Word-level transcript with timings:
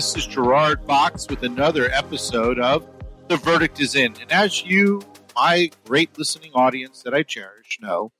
This 0.00 0.16
is 0.16 0.26
Gerard 0.26 0.82
Fox 0.86 1.28
with 1.28 1.42
another 1.42 1.90
episode 1.90 2.58
of 2.58 2.86
The 3.28 3.36
Verdict 3.36 3.78
is 3.80 3.94
In. 3.94 4.16
And 4.18 4.32
as 4.32 4.64
you, 4.64 5.02
my 5.36 5.70
great 5.84 6.16
listening 6.16 6.52
audience 6.54 7.02
that 7.02 7.12
I 7.12 7.22
cherish, 7.22 7.76
know, 7.82 8.10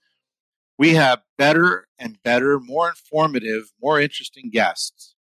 we 0.77 0.93
have 0.93 1.23
better 1.39 1.89
and 1.99 2.23
better, 2.23 2.61
more 2.61 2.91
informative, 2.91 3.73
more 3.81 3.99
interesting 3.99 4.51
guests. 4.51 5.15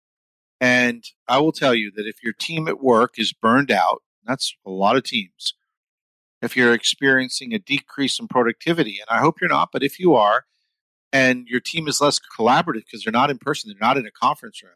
And 0.60 1.02
I 1.26 1.38
will 1.38 1.52
tell 1.52 1.74
you 1.74 1.90
that 1.96 2.06
if 2.06 2.22
your 2.22 2.34
team 2.34 2.68
at 2.68 2.82
work 2.82 3.14
is 3.16 3.32
burned 3.32 3.70
out, 3.70 4.02
that's 4.26 4.54
a 4.66 4.70
lot 4.70 4.96
of 4.96 5.04
teams. 5.04 5.54
If 6.42 6.58
you're 6.58 6.74
experiencing 6.74 7.54
a 7.54 7.58
decrease 7.58 8.20
in 8.20 8.28
productivity, 8.28 8.98
and 9.00 9.08
I 9.08 9.22
hope 9.22 9.40
you're 9.40 9.48
not, 9.48 9.70
but 9.72 9.82
if 9.82 9.98
you 9.98 10.14
are, 10.14 10.44
and 11.10 11.46
your 11.48 11.60
team 11.60 11.88
is 11.88 12.02
less 12.02 12.20
collaborative 12.38 12.84
because 12.84 13.04
they're 13.04 13.12
not 13.12 13.30
in 13.30 13.38
person, 13.38 13.70
they're 13.70 13.88
not 13.88 13.96
in 13.96 14.04
a 14.04 14.10
conference 14.10 14.62
room, 14.62 14.74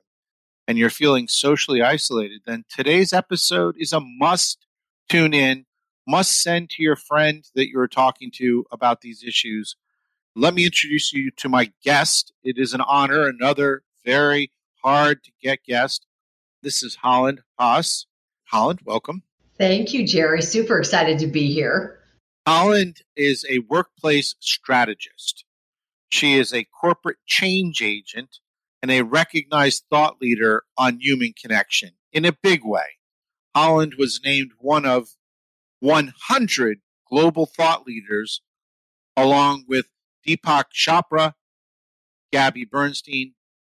and 0.66 0.78
you're 0.78 0.90
feeling 0.90 1.28
socially 1.28 1.82
isolated, 1.82 2.42
then 2.46 2.64
today's 2.68 3.12
episode 3.12 3.76
is 3.78 3.92
a 3.92 4.00
must 4.00 4.66
tune 5.08 5.34
in, 5.34 5.66
must 6.06 6.42
send 6.42 6.70
to 6.70 6.82
your 6.82 6.96
friend 6.96 7.44
that 7.54 7.68
you're 7.68 7.88
talking 7.88 8.30
to 8.36 8.64
about 8.70 9.00
these 9.00 9.22
issues 9.22 9.76
let 10.36 10.54
me 10.54 10.64
introduce 10.64 11.12
you 11.12 11.30
to 11.36 11.48
my 11.48 11.70
guest. 11.84 12.32
It 12.42 12.58
is 12.58 12.74
an 12.74 12.80
honor, 12.80 13.28
another 13.28 13.82
very 14.04 14.50
hard 14.82 15.22
to 15.24 15.30
get 15.40 15.64
guest. 15.64 16.06
This 16.62 16.82
is 16.82 16.96
Holland 16.96 17.40
Haiis. 17.60 18.06
Holland, 18.44 18.80
welcome. 18.84 19.22
Thank 19.58 19.94
you, 19.94 20.06
Jerry. 20.06 20.42
Super 20.42 20.78
excited 20.78 21.18
to 21.20 21.26
be 21.26 21.52
here. 21.52 22.00
Holland 22.46 23.02
is 23.16 23.44
a 23.48 23.60
workplace 23.60 24.34
strategist. 24.40 25.44
She 26.10 26.34
is 26.34 26.52
a 26.52 26.66
corporate 26.80 27.18
change 27.26 27.80
agent 27.80 28.38
and 28.84 28.90
a 28.90 29.00
recognized 29.00 29.82
thought 29.88 30.20
leader 30.20 30.62
on 30.76 31.00
human 31.00 31.32
connection 31.32 31.92
in 32.12 32.26
a 32.26 32.36
big 32.42 32.60
way. 32.62 32.98
Holland 33.56 33.94
was 33.98 34.20
named 34.22 34.50
one 34.58 34.84
of 34.84 35.08
100 35.80 36.80
global 37.08 37.46
thought 37.46 37.86
leaders, 37.86 38.42
along 39.16 39.64
with 39.66 39.86
Deepak 40.28 40.64
Chopra, 40.74 41.32
Gabby 42.30 42.66
Bernstein, 42.66 43.32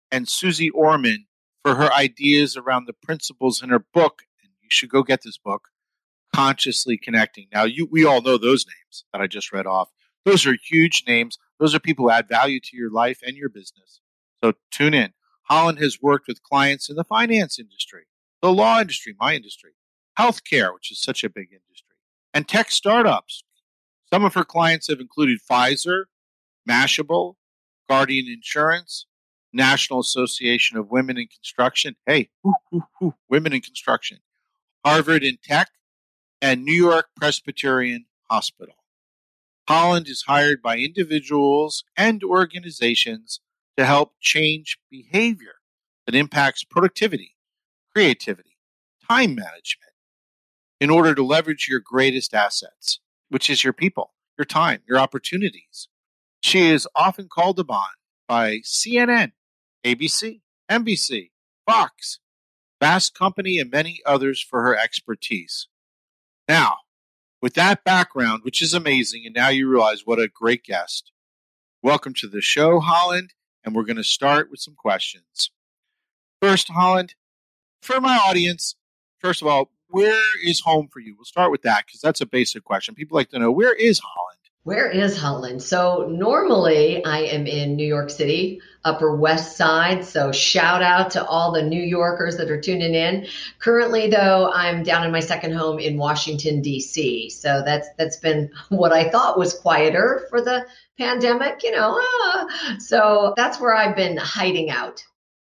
and 0.09 0.29
Susie 0.29 0.69
Orman 0.69 1.25
for 1.61 1.75
her 1.75 1.91
ideas 1.91 2.55
around 2.55 2.85
the 2.85 2.93
principles 2.93 3.61
in 3.61 3.67
her 3.67 3.83
book. 3.93 4.21
And 4.41 4.53
you 4.61 4.69
should 4.71 4.89
go 4.89 5.03
get 5.03 5.23
this 5.25 5.37
book, 5.37 5.67
Consciously 6.33 6.97
Connecting. 6.97 7.47
Now, 7.51 7.65
you 7.65 7.85
we 7.91 8.05
all 8.05 8.21
know 8.21 8.37
those 8.37 8.65
names 8.65 9.03
that 9.11 9.19
I 9.19 9.27
just 9.27 9.51
read 9.51 9.67
off. 9.67 9.89
Those 10.23 10.45
are 10.45 10.55
huge 10.55 11.03
names. 11.05 11.37
Those 11.59 11.75
are 11.75 11.81
people 11.81 12.05
who 12.05 12.11
add 12.11 12.29
value 12.29 12.61
to 12.61 12.77
your 12.77 12.89
life 12.89 13.19
and 13.25 13.35
your 13.35 13.49
business. 13.49 13.99
So 14.43 14.53
tune 14.71 14.93
in. 14.93 15.13
Holland 15.43 15.79
has 15.79 16.01
worked 16.01 16.27
with 16.27 16.43
clients 16.43 16.89
in 16.89 16.95
the 16.95 17.03
finance 17.03 17.59
industry, 17.59 18.03
the 18.41 18.51
law 18.51 18.79
industry, 18.79 19.15
my 19.19 19.35
industry, 19.35 19.71
healthcare, 20.17 20.73
which 20.73 20.91
is 20.91 21.01
such 21.01 21.23
a 21.23 21.29
big 21.29 21.49
industry, 21.51 21.95
and 22.33 22.47
tech 22.47 22.71
startups. 22.71 23.43
Some 24.11 24.23
of 24.25 24.33
her 24.33 24.43
clients 24.43 24.87
have 24.87 24.99
included 24.99 25.39
Pfizer, 25.49 26.03
Mashable, 26.69 27.35
Guardian 27.89 28.27
Insurance, 28.27 29.05
National 29.53 29.99
Association 29.99 30.77
of 30.77 30.89
Women 30.89 31.17
in 31.17 31.27
Construction. 31.27 31.95
Hey, 32.05 32.29
women 33.29 33.53
in 33.53 33.61
construction. 33.61 34.19
Harvard 34.85 35.23
in 35.23 35.37
Tech, 35.43 35.69
and 36.41 36.63
New 36.63 36.73
York 36.73 37.07
Presbyterian 37.15 38.05
Hospital. 38.29 38.75
Holland 39.67 40.07
is 40.07 40.23
hired 40.27 40.61
by 40.61 40.77
individuals 40.77 41.83
and 41.95 42.23
organizations 42.23 43.41
to 43.77 43.85
help 43.85 44.13
change 44.19 44.77
behavior 44.89 45.55
that 46.05 46.15
impacts 46.15 46.63
productivity, 46.63 47.35
creativity, 47.93 48.57
time 49.09 49.35
management 49.35 49.91
in 50.79 50.89
order 50.89 51.13
to 51.13 51.23
leverage 51.23 51.67
your 51.69 51.79
greatest 51.79 52.33
assets, 52.33 52.99
which 53.29 53.49
is 53.49 53.63
your 53.63 53.73
people, 53.73 54.13
your 54.37 54.45
time, 54.45 54.81
your 54.87 54.97
opportunities. 54.97 55.87
She 56.41 56.69
is 56.69 56.87
often 56.95 57.27
called 57.29 57.59
upon 57.59 57.87
by 58.27 58.57
CNN, 58.63 59.33
ABC, 59.85 60.41
NBC, 60.69 61.29
Fox, 61.67 62.19
Fast 62.79 63.13
Company, 63.13 63.59
and 63.59 63.69
many 63.69 63.99
others 64.05 64.41
for 64.41 64.63
her 64.63 64.75
expertise. 64.75 65.67
Now, 66.47 66.77
with 67.41 67.53
that 67.53 67.83
background, 67.83 68.41
which 68.43 68.61
is 68.61 68.73
amazing, 68.73 69.23
and 69.25 69.35
now 69.35 69.49
you 69.49 69.69
realize 69.69 70.01
what 70.05 70.19
a 70.19 70.27
great 70.27 70.63
guest, 70.63 71.11
welcome 71.83 72.13
to 72.15 72.27
the 72.27 72.41
show, 72.41 72.79
Holland, 72.79 73.33
and 73.63 73.75
we're 73.75 73.83
going 73.83 73.97
to 73.97 74.03
start 74.03 74.49
with 74.49 74.59
some 74.59 74.75
questions. 74.75 75.51
First, 76.41 76.69
Holland, 76.69 77.15
for 77.81 78.01
my 78.01 78.17
audience, 78.17 78.75
first 79.19 79.41
of 79.41 79.47
all, 79.47 79.69
where 79.89 80.23
is 80.43 80.61
home 80.61 80.87
for 80.87 80.99
you? 80.99 81.15
We'll 81.15 81.25
start 81.25 81.51
with 81.51 81.63
that 81.63 81.85
because 81.85 82.01
that's 82.01 82.21
a 82.21 82.25
basic 82.25 82.63
question. 82.63 82.95
People 82.95 83.15
like 83.15 83.29
to 83.29 83.39
know 83.39 83.51
where 83.51 83.73
is 83.73 83.99
Holland? 83.99 84.31
Where 84.63 84.91
is 84.91 85.17
Holland? 85.17 85.63
So 85.63 86.07
normally 86.11 87.03
I 87.03 87.21
am 87.21 87.47
in 87.47 87.75
New 87.75 87.87
York 87.87 88.11
City, 88.11 88.61
Upper 88.85 89.15
West 89.15 89.57
Side. 89.57 90.05
So 90.05 90.31
shout 90.31 90.83
out 90.83 91.09
to 91.11 91.25
all 91.25 91.51
the 91.51 91.63
New 91.63 91.81
Yorkers 91.81 92.37
that 92.37 92.51
are 92.51 92.61
tuning 92.61 92.93
in. 92.93 93.25
Currently 93.57 94.11
though, 94.11 94.51
I'm 94.53 94.83
down 94.83 95.03
in 95.03 95.11
my 95.11 95.19
second 95.19 95.53
home 95.53 95.79
in 95.79 95.97
Washington 95.97 96.61
DC. 96.61 97.31
So 97.31 97.63
that's 97.65 97.87
that's 97.97 98.17
been 98.17 98.51
what 98.69 98.93
I 98.93 99.09
thought 99.09 99.39
was 99.39 99.55
quieter 99.55 100.27
for 100.29 100.41
the 100.41 100.67
pandemic, 101.01 101.63
you 101.63 101.71
know. 101.71 101.99
Ah. 101.99 102.47
So 102.79 103.33
that's 103.35 103.59
where 103.59 103.75
I've 103.75 103.95
been 103.95 104.17
hiding 104.17 104.69
out. 104.69 105.03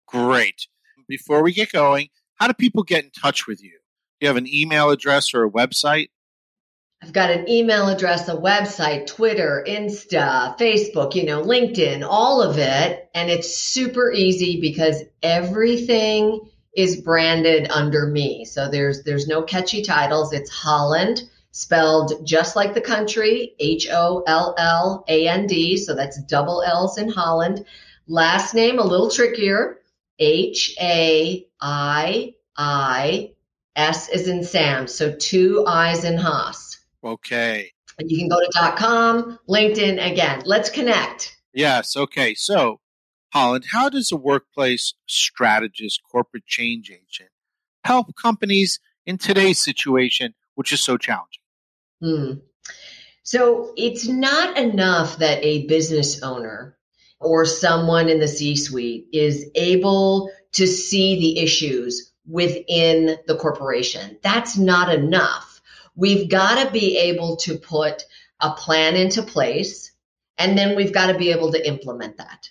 Great. 0.07 0.67
Before 1.07 1.43
we 1.43 1.53
get 1.53 1.71
going, 1.71 2.09
how 2.37 2.47
do 2.47 2.55
people 2.55 2.83
get 2.83 3.05
in 3.05 3.11
touch 3.11 3.47
with 3.47 3.63
you? 3.63 3.71
Do 3.71 4.27
you 4.27 4.29
have 4.29 4.37
an 4.37 4.49
email 4.53 4.91
address 4.91 5.35
or 5.35 5.45
a 5.45 5.51
website? 5.51 6.09
I've 7.03 7.13
got 7.13 7.31
an 7.31 7.47
email 7.51 7.89
address, 7.89 8.29
a 8.29 8.35
website, 8.35 9.07
Twitter, 9.07 9.63
Insta, 9.69 10.59
Facebook, 10.59 11.15
you 11.15 11.27
know, 11.27 11.43
LinkedIn, 11.43 12.07
all 12.09 12.41
of 12.41 12.57
it. 12.57 13.11
And 13.15 13.31
it's 13.31 13.55
super 13.55 14.11
easy 14.11 14.59
because 14.63 15.03
everything 15.23 16.41
is 16.75 17.03
branded 17.03 17.71
under 17.71 18.07
me. 18.07 18.47
So 18.47 18.71
there's 18.71 19.05
there's 19.05 19.29
no 19.29 19.43
catchy 19.43 19.83
titles. 19.83 20.33
It's 20.33 20.51
Holland 20.51 21.23
spelled 21.55 22.27
just 22.27 22.57
like 22.57 22.75
the 22.75 22.81
country, 22.81 23.55
H 23.61 23.87
O 23.91 24.25
L 24.27 24.55
L 24.59 25.05
A 25.09 25.29
N 25.29 25.47
D, 25.47 25.77
so 25.77 25.95
that's 25.95 26.21
double 26.25 26.63
L's 26.63 26.99
in 26.99 27.09
Holland. 27.09 27.65
Last 28.09 28.55
name 28.55 28.79
a 28.79 28.85
little 28.85 29.09
trickier, 29.09 29.79
H 30.19 30.75
A 30.81 31.47
I 31.61 32.35
I 32.57 33.31
S 33.77 34.09
is 34.09 34.27
in 34.27 34.43
Sam, 34.43 34.89
so 34.89 35.15
two 35.15 35.65
I's 35.67 36.05
in 36.05 36.17
Haiis. 36.17 36.79
Okay. 37.05 37.71
And 37.99 38.11
you 38.11 38.19
can 38.19 38.29
go 38.29 38.41
to 38.41 38.75
.com, 38.77 39.39
LinkedIn 39.49 40.05
again. 40.05 40.43
Let's 40.45 40.71
connect. 40.71 41.37
Yes. 41.53 41.97
Okay. 41.97 42.35
So, 42.35 42.81
Holland, 43.33 43.67
how 43.71 43.89
does 43.89 44.11
a 44.11 44.17
workplace 44.17 44.95
strategist, 45.07 46.01
corporate 46.11 46.47
change 46.47 46.91
agent 46.91 47.31
help 47.85 48.17
companies 48.17 48.81
in 49.07 49.19
today's 49.19 49.63
situation, 49.63 50.35
which 50.57 50.73
is 50.73 50.83
so 50.83 50.97
challenging? 50.97 51.44
Hmm. 52.05 52.33
So 53.23 53.73
it's 53.77 54.07
not 54.07 54.59
enough 54.59 55.19
that 55.19 55.43
a 55.43 55.67
business 55.67 56.23
owner 56.23 56.77
or 57.21 57.47
someone 57.47 58.11
in 58.11 58.21
the 58.21 58.29
C 58.29 58.57
suite 58.57 59.07
is 59.13 59.51
able 59.55 60.31
to 60.53 60.67
see 60.67 61.19
the 61.19 61.43
issues 61.43 62.13
within 62.27 63.17
the 63.27 63.37
corporation. 63.37 64.19
That's 64.23 64.59
not 64.59 64.93
enough 64.93 65.55
We've 65.97 66.29
got 66.29 66.65
to 66.65 66.73
be 66.73 66.99
able 66.99 67.37
to 67.39 67.57
put 67.57 68.05
a 68.41 68.51
plan 68.51 68.97
into 68.97 69.23
place 69.23 69.93
and 70.37 70.59
then 70.59 70.75
we've 70.75 70.93
got 70.93 71.13
to 71.13 71.19
be 71.19 71.31
able 71.31 71.53
to 71.53 71.67
implement 71.67 72.17
that. 72.17 72.49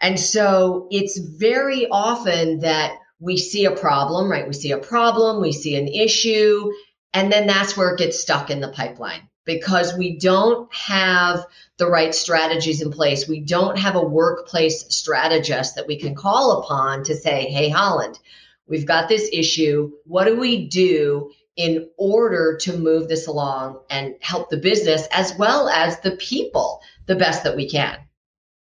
And 0.00 0.18
so 0.18 0.88
it's 0.90 1.18
very 1.18 1.86
often 1.86 2.60
that 2.60 2.98
we 3.20 3.36
see 3.36 3.64
a 3.66 3.76
problem, 3.76 4.30
right? 4.30 4.46
We 4.46 4.54
see 4.54 4.72
a 4.72 4.78
problem, 4.78 5.40
we 5.40 5.52
see 5.52 5.76
an 5.76 5.86
issue, 5.86 6.72
and 7.14 7.32
then 7.32 7.46
that's 7.46 7.76
where 7.76 7.90
it 7.90 7.98
gets 7.98 8.20
stuck 8.20 8.50
in 8.50 8.60
the 8.60 8.68
pipeline 8.68 9.28
because 9.46 9.96
we 9.96 10.18
don't 10.18 10.72
have 10.74 11.46
the 11.78 11.88
right 11.88 12.14
strategies 12.14 12.82
in 12.82 12.90
place. 12.90 13.26
We 13.26 13.40
don't 13.40 13.78
have 13.78 13.94
a 13.94 14.04
workplace 14.04 14.84
strategist 14.94 15.76
that 15.76 15.86
we 15.86 15.98
can 15.98 16.14
call 16.14 16.60
upon 16.60 17.04
to 17.04 17.14
say, 17.14 17.44
Hey, 17.44 17.68
Holland, 17.68 18.18
we've 18.66 18.86
got 18.86 19.08
this 19.08 19.28
issue. 19.32 19.92
What 20.04 20.24
do 20.24 20.38
we 20.38 20.66
do 20.66 21.30
in 21.56 21.88
order 21.96 22.56
to 22.60 22.76
move 22.76 23.08
this 23.08 23.26
along 23.26 23.80
and 23.90 24.14
help 24.20 24.50
the 24.50 24.56
business 24.56 25.06
as 25.12 25.32
well 25.38 25.68
as 25.68 26.00
the 26.00 26.16
people 26.16 26.80
the 27.06 27.14
best 27.14 27.44
that 27.44 27.56
we 27.56 27.68
can. 27.68 27.98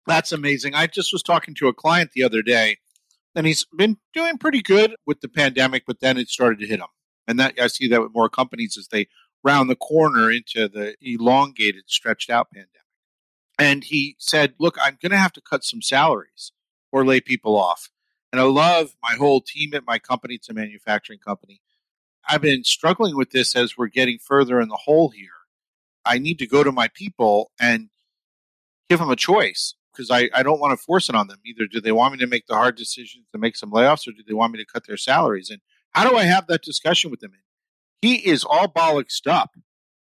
That's 0.06 0.32
amazing. 0.32 0.74
I 0.74 0.88
just 0.88 1.12
was 1.12 1.24
talking 1.24 1.54
to 1.56 1.68
a 1.68 1.74
client 1.74 2.12
the 2.14 2.24
other 2.24 2.42
day, 2.42 2.78
and 3.36 3.46
he's 3.46 3.66
been 3.76 3.98
doing 4.14 4.38
pretty 4.38 4.62
good 4.62 4.96
with 5.06 5.22
the 5.22 5.28
pandemic, 5.28 5.84
but 5.86 6.00
then 6.00 6.18
it 6.18 6.30
started 6.30 6.60
to 6.60 6.68
hit 6.68 6.80
him. 6.80 6.88
And 7.28 7.40
that 7.40 7.60
I 7.60 7.68
see 7.68 7.88
that 7.90 8.02
with 8.02 8.14
more 8.14 8.30
companies 8.30 8.78
as 8.78 8.88
they 8.88 9.08
round 9.44 9.70
the 9.70 9.76
corner 9.76 10.32
into 10.32 10.68
the 10.68 10.96
elongated, 11.02 11.84
stretched 11.88 12.30
out 12.30 12.52
pandemic. 12.52 12.72
And 13.60 13.84
he 13.84 14.16
said, 14.20 14.54
Look, 14.60 14.78
I'm 14.82 14.98
going 15.02 15.12
to 15.12 15.18
have 15.18 15.34
to 15.34 15.42
cut 15.42 15.64
some 15.64 15.82
salaries 15.82 16.52
or 16.92 17.06
lay 17.06 17.20
people 17.22 17.58
off. 17.58 17.90
And 18.32 18.42
I 18.42 18.46
love 18.46 18.96
my 19.02 19.16
whole 19.16 19.42
team 19.42 19.74
at 19.74 19.86
my 19.86 20.00
company. 20.00 20.36
It's 20.36 20.50
a 20.50 20.54
manufacturing 20.54 21.20
company. 21.20 21.62
I've 22.28 22.42
been 22.42 22.64
struggling 22.64 23.16
with 23.16 23.32
this 23.32 23.56
as 23.56 23.78
we're 23.78 23.88
getting 23.88 24.20
further 24.20 24.60
in 24.60 24.68
the 24.68 24.76
hole 24.76 25.10
here. 25.10 25.30
I 26.06 26.18
need 26.18 26.40
to 26.40 26.48
go 26.48 26.64
to 26.64 26.72
my 26.72 26.90
people 26.90 27.52
and 27.60 27.90
give 28.90 29.00
them 29.00 29.10
a 29.10 29.16
choice 29.16 29.76
because 29.92 30.12
I, 30.12 30.30
I 30.34 30.44
don't 30.44 30.60
want 30.60 30.78
to 30.78 30.84
force 30.84 31.10
it 31.10 31.16
on 31.16 31.28
them. 31.28 31.40
Either 31.46 31.66
do 31.66 31.82
they 31.82 31.92
want 31.92 32.14
me 32.14 32.20
to 32.20 32.28
make 32.28 32.48
the 32.48 32.56
hard 32.56 32.76
decisions 32.76 33.26
to 33.32 33.38
make 33.38 33.56
some 33.56 33.72
layoffs 33.72 34.08
or 34.08 34.12
do 34.12 34.24
they 34.26 34.34
want 34.34 34.54
me 34.54 34.60
to 34.60 34.66
cut 34.66 34.88
their 34.88 34.98
salaries? 34.98 35.50
And 35.50 35.62
how 35.98 36.08
do 36.08 36.16
I 36.16 36.26
have 36.26 36.46
that 36.46 36.62
discussion 36.62 37.10
with 37.10 37.22
them? 37.22 37.32
He 38.04 38.18
is 38.18 38.44
all 38.44 38.68
bollocksed 38.68 39.26
up 39.26 39.56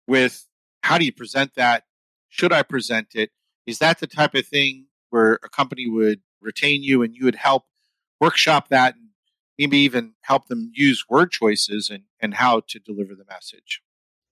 with 0.07 0.47
how 0.83 0.99
do 0.99 1.07
you 1.07 1.13
present 1.13 1.55
that? 1.55 1.85
Should 2.29 2.53
I 2.53 2.63
present 2.63 3.15
it? 3.15 3.31
Is 3.67 3.79
that 3.79 3.99
the 3.99 4.07
type 4.07 4.35
of 4.35 4.47
thing 4.47 4.89
where 5.09 5.39
a 5.43 5.49
company 5.49 5.89
would 5.89 6.21
retain 6.43 6.83
you 6.83 7.03
and 7.03 7.15
you 7.15 7.25
would 7.25 7.37
help 7.37 7.65
workshop 8.21 8.69
that 8.69 8.95
and 8.95 9.09
maybe 9.59 9.79
even 9.79 10.13
help 10.21 10.49
them 10.49 10.71
use 10.75 11.07
word 11.09 11.31
choices 11.31 11.89
and, 11.89 12.03
and 12.21 12.35
how 12.35 12.61
to 12.69 12.79
deliver 12.79 13.15
the 13.15 13.25
message? 13.27 13.81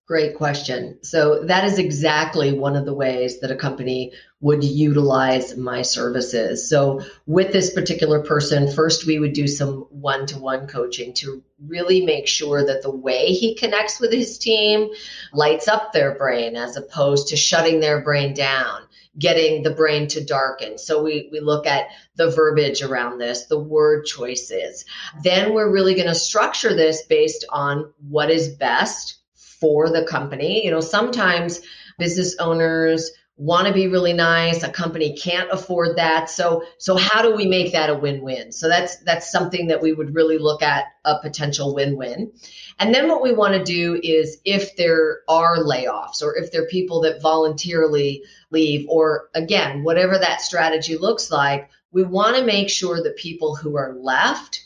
Great 0.09 0.37
question. 0.37 0.97
So, 1.03 1.43
that 1.43 1.65
is 1.65 1.77
exactly 1.77 2.51
one 2.51 2.75
of 2.75 2.83
the 2.83 2.95
ways 2.95 3.41
that 3.41 3.51
a 3.51 3.55
company 3.55 4.11
would 4.41 4.63
utilize 4.63 5.55
my 5.55 5.83
services. 5.83 6.67
So, 6.67 7.01
with 7.27 7.53
this 7.53 7.71
particular 7.75 8.23
person, 8.23 8.71
first 8.71 9.05
we 9.05 9.19
would 9.19 9.33
do 9.33 9.47
some 9.47 9.85
one 9.91 10.25
to 10.25 10.39
one 10.39 10.65
coaching 10.65 11.13
to 11.17 11.43
really 11.63 12.03
make 12.07 12.27
sure 12.27 12.65
that 12.65 12.81
the 12.81 12.89
way 12.89 13.27
he 13.27 13.53
connects 13.53 13.99
with 13.99 14.11
his 14.11 14.39
team 14.39 14.89
lights 15.31 15.67
up 15.67 15.93
their 15.93 16.15
brain 16.15 16.55
as 16.55 16.75
opposed 16.75 17.27
to 17.27 17.37
shutting 17.37 17.79
their 17.79 18.01
brain 18.01 18.33
down 18.33 18.87
getting 19.17 19.63
the 19.63 19.71
brain 19.71 20.07
to 20.07 20.23
darken. 20.23 20.77
So 20.77 21.03
we, 21.03 21.27
we 21.31 21.41
look 21.41 21.67
at 21.67 21.87
the 22.15 22.31
verbiage 22.31 22.81
around 22.81 23.17
this, 23.17 23.47
the 23.47 23.59
word 23.59 24.05
choices. 24.05 24.85
Then 25.23 25.53
we're 25.53 25.73
really 25.73 25.95
going 25.95 26.07
to 26.07 26.15
structure 26.15 26.73
this 26.73 27.01
based 27.01 27.43
on 27.49 27.91
what 28.07 28.29
is 28.29 28.47
best 28.47 29.18
for 29.59 29.89
the 29.89 30.05
company. 30.05 30.63
You 30.63 30.71
know, 30.71 30.81
sometimes 30.81 31.61
business 31.97 32.35
owners 32.39 33.11
want 33.39 33.65
to 33.65 33.73
be 33.73 33.87
really 33.87 34.11
nice 34.11 34.63
a 34.63 34.69
company 34.69 35.15
can't 35.15 35.49
afford 35.49 35.95
that. 35.95 36.29
So 36.29 36.63
so 36.77 36.97
how 36.97 37.21
do 37.21 37.33
we 37.33 37.47
make 37.47 37.71
that 37.71 37.89
a 37.89 37.95
win-win? 37.95 38.51
So 38.51 38.67
that's 38.67 38.97
that's 38.97 39.31
something 39.31 39.67
that 39.67 39.81
we 39.81 39.93
would 39.93 40.13
really 40.13 40.37
look 40.37 40.61
at 40.61 40.87
a 41.05 41.19
potential 41.21 41.73
win-win. 41.73 42.33
And 42.79 42.93
then 42.93 43.07
what 43.07 43.23
we 43.23 43.31
want 43.31 43.53
to 43.53 43.63
do 43.63 43.97
is 44.03 44.39
if 44.43 44.75
there 44.75 45.21
are 45.29 45.59
layoffs 45.59 46.21
or 46.21 46.35
if 46.35 46.51
there 46.51 46.63
are 46.63 46.67
people 46.67 46.99
that 47.01 47.21
voluntarily 47.21 48.23
leave 48.51 48.85
or 48.89 49.29
again 49.33 49.83
whatever 49.83 50.17
that 50.17 50.41
strategy 50.41 50.97
looks 50.97 51.31
like 51.31 51.69
we 51.93 52.03
want 52.03 52.35
to 52.35 52.43
make 52.43 52.69
sure 52.69 53.01
that 53.01 53.15
people 53.15 53.55
who 53.55 53.77
are 53.77 53.95
left 53.95 54.65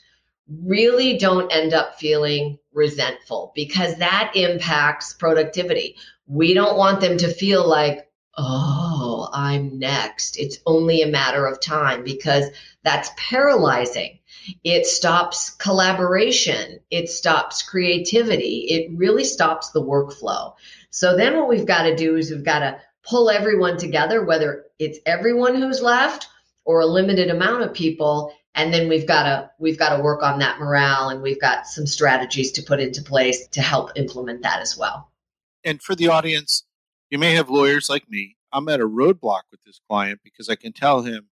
really 0.64 1.18
don't 1.18 1.52
end 1.52 1.74
up 1.74 2.00
feeling 2.00 2.58
resentful 2.74 3.52
because 3.56 3.98
that 3.98 4.32
impacts 4.36 5.14
productivity 5.14 5.96
we 6.28 6.54
don't 6.54 6.78
want 6.78 7.02
them 7.02 7.18
to 7.18 7.28
feel 7.34 7.68
like 7.68 8.10
oh, 8.36 9.30
I'm 9.32 9.78
next. 9.78 10.40
It's 10.40 10.58
only 10.66 11.02
a 11.02 11.08
matter 11.08 11.46
of 11.46 11.62
time 11.62 12.04
because 12.04 12.46
that's 12.84 13.12
paralyzing. 13.16 14.20
It 14.64 14.88
stops 14.88 15.52
collaboration. 15.52 16.80
It 16.90 17.10
stops 17.10 17.62
creativity. 17.62 18.66
It 18.70 18.98
really 18.98 19.24
stops 19.24 19.70
the 19.70 19.84
workflow. 19.84 20.56
So 20.90 21.16
then 21.16 21.38
what 21.38 21.48
we've 21.48 21.68
got 21.68 21.84
to 21.84 21.96
do 21.96 22.16
is 22.16 22.32
we've 22.32 22.44
got 22.44 22.60
to 22.60 22.80
pull 23.04 23.30
everyone 23.30 23.78
together, 23.78 24.24
whether 24.24 24.66
it's 24.80 25.00
everyone 25.06 25.56
who's 25.56 25.82
left 25.82 26.28
or 26.66 26.82
a 26.82 26.86
limited 26.86 27.30
amount 27.30 27.64
of 27.64 27.74
people. 27.74 28.34
And 28.56 28.74
then 28.74 28.88
we've 28.88 29.08
got 29.08 29.24
to 29.24 29.52
we've 29.60 29.80
got 29.80 29.96
to 29.96 30.04
work 30.04 30.22
on 30.22 30.40
that 30.40 30.60
morale 30.60 31.10
and 31.10 31.22
we've 31.22 31.42
got 31.42 31.66
some 31.68 31.88
strategies 31.88 32.52
to 32.54 32.62
put 32.62 32.80
into 32.80 33.02
place 33.02 33.48
to 33.48 33.62
help 33.62 33.92
implement 33.96 34.44
that 34.44 34.62
as 34.62 34.78
well. 34.78 35.12
And 35.64 35.82
for 35.82 35.96
the 35.96 36.08
audience, 36.08 36.66
you 37.10 37.18
may 37.18 37.34
have 37.34 37.50
lawyers 37.50 37.90
like 37.90 38.10
me. 38.10 38.36
I'm 38.52 38.70
at 38.70 38.80
a 38.80 38.88
roadblock 38.88 39.44
with 39.52 39.64
this 39.66 39.80
client 39.90 40.20
because 40.24 40.50
I 40.50 40.56
can 40.56 40.74
tell 40.74 41.02
him 41.02 41.30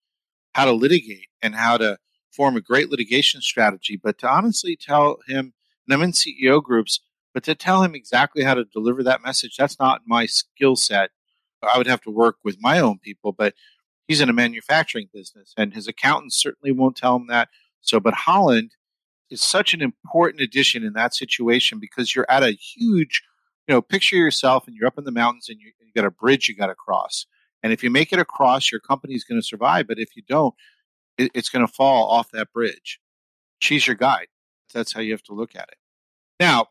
how 0.54 0.66
to 0.66 0.72
litigate 0.72 1.28
and 1.40 1.54
how 1.54 1.78
to 1.78 1.98
form 2.30 2.56
a 2.56 2.60
great 2.60 2.90
litigation 2.90 3.40
strategy, 3.40 3.98
but 4.02 4.18
to 4.18 4.28
honestly 4.28 4.76
tell 4.76 5.18
him, 5.26 5.54
and 5.86 5.94
I'm 5.94 6.02
in 6.02 6.12
CEO 6.12 6.62
groups, 6.62 7.00
but 7.32 7.42
to 7.44 7.54
tell 7.54 7.82
him 7.82 7.94
exactly 7.94 8.44
how 8.44 8.54
to 8.54 8.64
deliver 8.64 9.02
that 9.02 9.22
message, 9.22 9.56
that's 9.56 9.78
not 9.78 10.02
my 10.06 10.26
skill 10.26 10.76
set. 10.76 11.10
I 11.62 11.78
would 11.78 11.86
have 11.86 12.02
to 12.02 12.10
work 12.10 12.36
with 12.44 12.58
my 12.60 12.78
own 12.78 12.98
people, 12.98 13.32
but 13.32 13.54
he's 14.06 14.20
in 14.20 14.28
a 14.28 14.34
manufacturing 14.34 15.08
business 15.12 15.52
and 15.56 15.74
his 15.74 15.88
accountant 15.88 16.32
certainly 16.32 16.72
won't 16.72 16.96
tell 16.96 17.16
him 17.16 17.26
that. 17.28 17.48
So, 17.80 18.00
but 18.00 18.14
Holland 18.14 18.72
is 19.30 19.40
such 19.40 19.74
an 19.74 19.82
important 19.82 20.40
addition 20.40 20.84
in 20.84 20.92
that 20.92 21.14
situation 21.14 21.78
because 21.80 22.14
you're 22.14 22.26
at 22.28 22.42
a 22.42 22.52
huge 22.52 23.22
you 23.66 23.74
know, 23.74 23.82
picture 23.82 24.16
yourself 24.16 24.66
and 24.66 24.76
you're 24.76 24.86
up 24.86 24.98
in 24.98 25.04
the 25.04 25.10
mountains 25.10 25.48
and 25.48 25.60
you, 25.60 25.72
you 25.80 25.92
got 25.94 26.06
a 26.06 26.10
bridge 26.10 26.48
you 26.48 26.54
got 26.54 26.66
to 26.66 26.74
cross. 26.74 27.26
And 27.62 27.72
if 27.72 27.82
you 27.82 27.90
make 27.90 28.12
it 28.12 28.18
across, 28.18 28.70
your 28.70 28.80
company 28.80 29.14
is 29.14 29.24
going 29.24 29.40
to 29.40 29.46
survive. 29.46 29.88
But 29.88 29.98
if 29.98 30.16
you 30.16 30.22
don't, 30.26 30.54
it, 31.18 31.32
it's 31.34 31.48
going 31.48 31.66
to 31.66 31.72
fall 31.72 32.08
off 32.08 32.30
that 32.30 32.52
bridge. 32.52 33.00
She's 33.58 33.86
your 33.86 33.96
guide. 33.96 34.28
That's 34.72 34.92
how 34.92 35.00
you 35.00 35.12
have 35.12 35.22
to 35.24 35.34
look 35.34 35.56
at 35.56 35.68
it. 35.68 35.78
Now, 36.38 36.68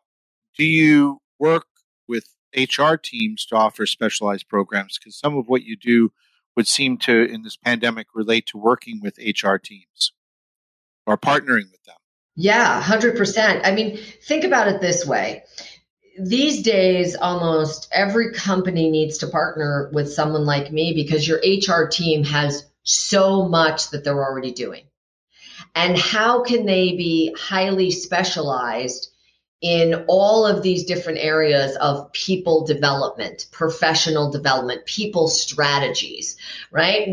do 0.58 0.64
you 0.64 1.20
work 1.40 1.66
with 2.08 2.30
HR 2.56 2.96
teams 2.96 3.46
to 3.48 3.56
offer 3.56 3.86
specialized 3.86 4.48
programs? 4.48 4.98
Because 4.98 5.18
some 5.18 5.38
of 5.38 5.48
what 5.48 5.64
you 5.64 5.76
do 5.76 6.12
would 6.56 6.68
seem 6.68 6.98
to, 7.00 7.24
in 7.24 7.44
this 7.44 7.58
pandemic, 7.58 8.08
relate 8.14 8.46
to 8.48 8.58
working 8.58 9.02
with 9.02 9.18
HR 9.18 9.56
teams 9.56 10.14
or 11.06 11.18
partnering 11.18 11.72
with 11.72 11.84
them. 11.86 11.96
Yeah, 12.36 12.82
100%. 12.82 13.62
I 13.64 13.72
mean, 13.72 13.98
think 14.22 14.44
about 14.44 14.68
it 14.68 14.82
this 14.82 15.06
way 15.06 15.44
these 16.18 16.64
days, 16.64 17.16
almost 17.16 17.90
every 17.92 18.32
company 18.34 18.90
needs 18.90 19.18
to 19.20 19.28
partner 19.28 19.90
with 19.94 20.14
someone 20.14 20.46
like 20.46 20.72
me 20.72 20.94
because 20.94 21.28
your 21.28 21.40
HR 21.40 21.88
team 21.88 22.24
has 22.24 22.66
so 22.84 23.48
much 23.48 23.90
that 23.90 24.04
they're 24.04 24.24
already 24.24 24.52
doing. 24.52 24.86
And 25.74 25.98
how 25.98 26.44
can 26.44 26.66
they 26.66 26.96
be 26.96 27.36
highly 27.38 27.92
specialized 27.92 29.10
in 29.66 30.06
all 30.08 30.46
of 30.46 30.62
these 30.62 30.86
different 30.86 31.18
areas 31.20 31.76
of 31.78 32.12
people 32.14 32.66
development, 32.66 33.48
professional 33.52 34.30
development, 34.30 34.86
people 34.86 35.28
strategies, 35.28 36.38
right? 36.72 37.08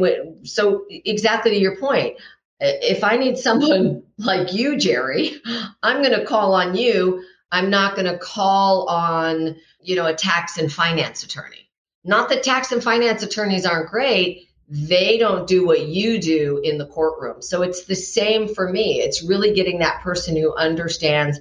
So, 0.44 0.85
exactly 0.90 1.52
to 1.52 1.59
your 1.59 1.78
point, 1.78 2.18
if 2.61 3.02
I 3.04 3.16
need 3.16 3.38
someone 3.38 4.02
like 4.18 4.52
you, 4.52 4.76
Jerry, 4.76 5.40
I'm 5.82 6.02
going 6.02 6.18
to 6.18 6.26
call 6.26 6.54
on 6.54 6.76
you 6.76 7.25
I'm 7.52 7.68
not 7.68 7.94
going 7.94 8.06
to 8.06 8.18
call 8.18 8.88
on, 8.88 9.56
you 9.80 9.94
know, 9.94 10.06
a 10.06 10.14
tax 10.14 10.56
and 10.56 10.73
finance 10.73 11.23
attorney. 11.23 11.68
Not 12.02 12.30
that 12.30 12.42
tax 12.42 12.73
and 12.73 12.82
finance 12.82 13.23
attorneys 13.23 13.66
aren't 13.66 13.90
great. 13.90 14.49
They 14.68 15.18
don't 15.18 15.47
do 15.47 15.66
what 15.66 15.87
you 15.87 16.18
do 16.18 16.62
in 16.64 16.78
the 16.78 16.87
courtroom. 16.87 17.42
So 17.42 17.61
it's 17.61 17.85
the 17.85 17.94
same 17.94 18.52
for 18.52 18.73
me. 18.73 19.00
It's 19.00 19.23
really 19.23 19.52
getting 19.52 19.80
that 19.80 20.00
person 20.00 20.35
who 20.35 20.54
understands 20.56 21.40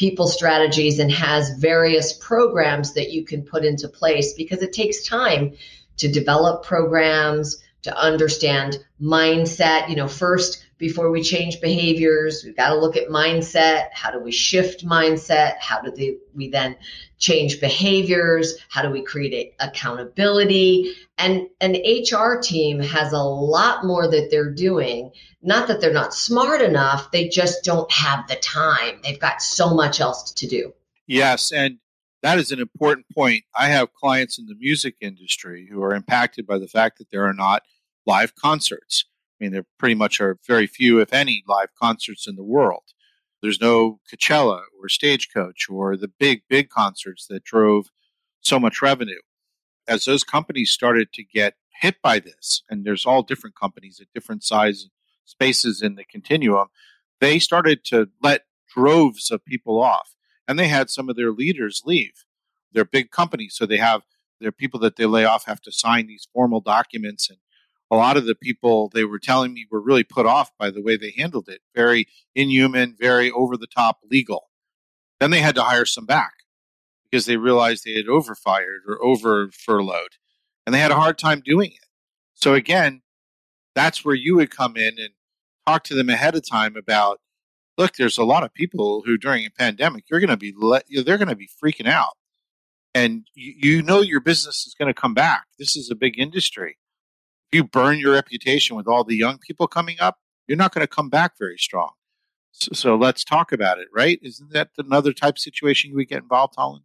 people 0.00 0.26
strategies 0.26 0.98
and 0.98 1.12
has 1.12 1.58
various 1.58 2.14
programs 2.14 2.94
that 2.94 3.10
you 3.10 3.22
can 3.22 3.42
put 3.42 3.66
into 3.66 3.86
place 3.86 4.32
because 4.32 4.62
it 4.62 4.72
takes 4.72 5.06
time 5.06 5.52
to 5.98 6.10
develop 6.10 6.64
programs, 6.64 7.62
to 7.82 7.94
understand 7.94 8.78
mindset. 8.98 9.90
You 9.90 9.96
know, 9.96 10.08
first, 10.08 10.64
before 10.80 11.10
we 11.10 11.22
change 11.22 11.60
behaviors. 11.60 12.42
We've 12.42 12.56
got 12.56 12.70
to 12.70 12.76
look 12.76 12.96
at 12.96 13.08
mindset. 13.08 13.90
How 13.92 14.10
do 14.10 14.18
we 14.18 14.32
shift 14.32 14.84
mindset? 14.84 15.58
How 15.60 15.80
do 15.80 16.18
we 16.34 16.48
then 16.48 16.74
change 17.18 17.60
behaviors? 17.60 18.54
How 18.70 18.82
do 18.82 18.90
we 18.90 19.02
create 19.02 19.54
accountability? 19.60 20.94
And 21.18 21.48
an 21.60 21.74
HR 21.74 22.40
team 22.40 22.80
has 22.80 23.12
a 23.12 23.22
lot 23.22 23.84
more 23.84 24.10
that 24.10 24.28
they're 24.30 24.52
doing. 24.52 25.12
Not 25.42 25.68
that 25.68 25.82
they're 25.82 25.92
not 25.92 26.14
smart 26.14 26.62
enough, 26.62 27.10
they 27.12 27.28
just 27.28 27.62
don't 27.62 27.90
have 27.92 28.26
the 28.26 28.36
time. 28.36 29.00
They've 29.04 29.20
got 29.20 29.42
so 29.42 29.74
much 29.74 30.00
else 30.00 30.32
to 30.32 30.46
do. 30.48 30.72
Yes. 31.06 31.52
And 31.52 31.78
that 32.22 32.38
is 32.38 32.52
an 32.52 32.60
important 32.60 33.06
point. 33.14 33.44
I 33.54 33.68
have 33.68 33.92
clients 33.92 34.38
in 34.38 34.46
the 34.46 34.54
music 34.54 34.96
industry 35.00 35.68
who 35.70 35.82
are 35.82 35.94
impacted 35.94 36.46
by 36.46 36.58
the 36.58 36.68
fact 36.68 36.98
that 36.98 37.10
there 37.10 37.26
are 37.26 37.34
not 37.34 37.62
live 38.06 38.34
concerts. 38.34 39.04
I 39.40 39.44
mean, 39.44 39.52
there 39.52 39.66
pretty 39.78 39.94
much 39.94 40.20
are 40.20 40.38
very 40.46 40.66
few, 40.66 41.00
if 41.00 41.12
any, 41.12 41.42
live 41.48 41.68
concerts 41.80 42.26
in 42.26 42.36
the 42.36 42.44
world. 42.44 42.82
There's 43.42 43.60
no 43.60 44.00
Coachella 44.12 44.62
or 44.78 44.88
Stagecoach 44.88 45.68
or 45.70 45.96
the 45.96 46.08
big, 46.08 46.42
big 46.48 46.68
concerts 46.68 47.26
that 47.28 47.44
drove 47.44 47.86
so 48.42 48.60
much 48.60 48.82
revenue. 48.82 49.20
As 49.88 50.04
those 50.04 50.24
companies 50.24 50.70
started 50.70 51.12
to 51.14 51.24
get 51.24 51.54
hit 51.80 51.96
by 52.02 52.18
this, 52.18 52.62
and 52.68 52.84
there's 52.84 53.06
all 53.06 53.22
different 53.22 53.56
companies 53.56 53.98
at 54.00 54.12
different 54.14 54.44
size 54.44 54.88
spaces 55.24 55.80
in 55.80 55.94
the 55.94 56.04
continuum, 56.04 56.68
they 57.20 57.38
started 57.38 57.82
to 57.84 58.08
let 58.22 58.42
droves 58.74 59.30
of 59.30 59.44
people 59.44 59.80
off. 59.80 60.14
And 60.46 60.58
they 60.58 60.68
had 60.68 60.90
some 60.90 61.08
of 61.08 61.16
their 61.16 61.32
leaders 61.32 61.82
leave. 61.86 62.24
They're 62.72 62.84
big 62.84 63.10
companies, 63.10 63.54
so 63.54 63.64
they 63.64 63.78
have 63.78 64.02
their 64.40 64.52
people 64.52 64.80
that 64.80 64.96
they 64.96 65.06
lay 65.06 65.24
off 65.24 65.46
have 65.46 65.60
to 65.62 65.72
sign 65.72 66.06
these 66.06 66.28
formal 66.32 66.60
documents 66.60 67.30
and 67.30 67.38
a 67.90 67.96
lot 67.96 68.16
of 68.16 68.24
the 68.24 68.34
people 68.34 68.88
they 68.88 69.04
were 69.04 69.18
telling 69.18 69.52
me 69.52 69.66
were 69.70 69.80
really 69.80 70.04
put 70.04 70.26
off 70.26 70.56
by 70.58 70.70
the 70.70 70.82
way 70.82 70.96
they 70.96 71.12
handled 71.16 71.48
it. 71.48 71.60
Very 71.74 72.06
inhuman, 72.34 72.96
very 72.98 73.30
over 73.30 73.56
the 73.56 73.66
top 73.66 73.98
legal. 74.10 74.50
Then 75.18 75.30
they 75.30 75.40
had 75.40 75.56
to 75.56 75.62
hire 75.62 75.84
some 75.84 76.06
back 76.06 76.32
because 77.10 77.26
they 77.26 77.36
realized 77.36 77.84
they 77.84 77.94
had 77.94 78.08
overfired 78.08 78.82
or 78.86 79.02
over 79.04 79.50
furloughed 79.50 80.16
and 80.64 80.74
they 80.74 80.80
had 80.80 80.92
a 80.92 80.96
hard 80.96 81.18
time 81.18 81.42
doing 81.44 81.72
it. 81.72 81.86
So 82.34 82.54
again, 82.54 83.02
that's 83.74 84.04
where 84.04 84.14
you 84.14 84.36
would 84.36 84.50
come 84.50 84.76
in 84.76 84.98
and 84.98 85.10
talk 85.66 85.84
to 85.84 85.94
them 85.94 86.08
ahead 86.08 86.34
of 86.34 86.48
time 86.48 86.76
about 86.76 87.20
look, 87.76 87.96
there's 87.96 88.18
a 88.18 88.24
lot 88.24 88.44
of 88.44 88.52
people 88.52 89.02
who 89.06 89.16
during 89.16 89.46
a 89.46 89.50
pandemic, 89.50 90.04
you're 90.10 90.20
going 90.20 90.28
to 90.28 90.36
be 90.36 90.52
let, 90.56 90.84
they're 91.04 91.16
going 91.16 91.28
to 91.28 91.36
be 91.36 91.48
freaking 91.62 91.88
out. 91.88 92.12
And 92.94 93.26
you, 93.34 93.76
you 93.76 93.82
know 93.82 94.00
your 94.00 94.20
business 94.20 94.66
is 94.66 94.74
going 94.78 94.92
to 94.92 95.00
come 95.00 95.14
back. 95.14 95.46
This 95.58 95.76
is 95.76 95.90
a 95.90 95.94
big 95.94 96.18
industry. 96.18 96.76
You 97.52 97.64
burn 97.64 97.98
your 97.98 98.12
reputation 98.12 98.76
with 98.76 98.86
all 98.86 99.04
the 99.04 99.16
young 99.16 99.38
people 99.38 99.66
coming 99.66 99.96
up, 100.00 100.18
you're 100.46 100.58
not 100.58 100.72
going 100.72 100.86
to 100.86 100.92
come 100.92 101.08
back 101.08 101.38
very 101.38 101.58
strong. 101.58 101.90
So, 102.52 102.70
so, 102.72 102.96
let's 102.96 103.22
talk 103.24 103.52
about 103.52 103.78
it, 103.78 103.88
right? 103.94 104.18
Isn't 104.22 104.52
that 104.52 104.70
another 104.76 105.12
type 105.12 105.34
of 105.34 105.38
situation 105.38 105.94
would 105.94 106.08
get 106.08 106.22
involved, 106.22 106.54
Holland? 106.56 106.84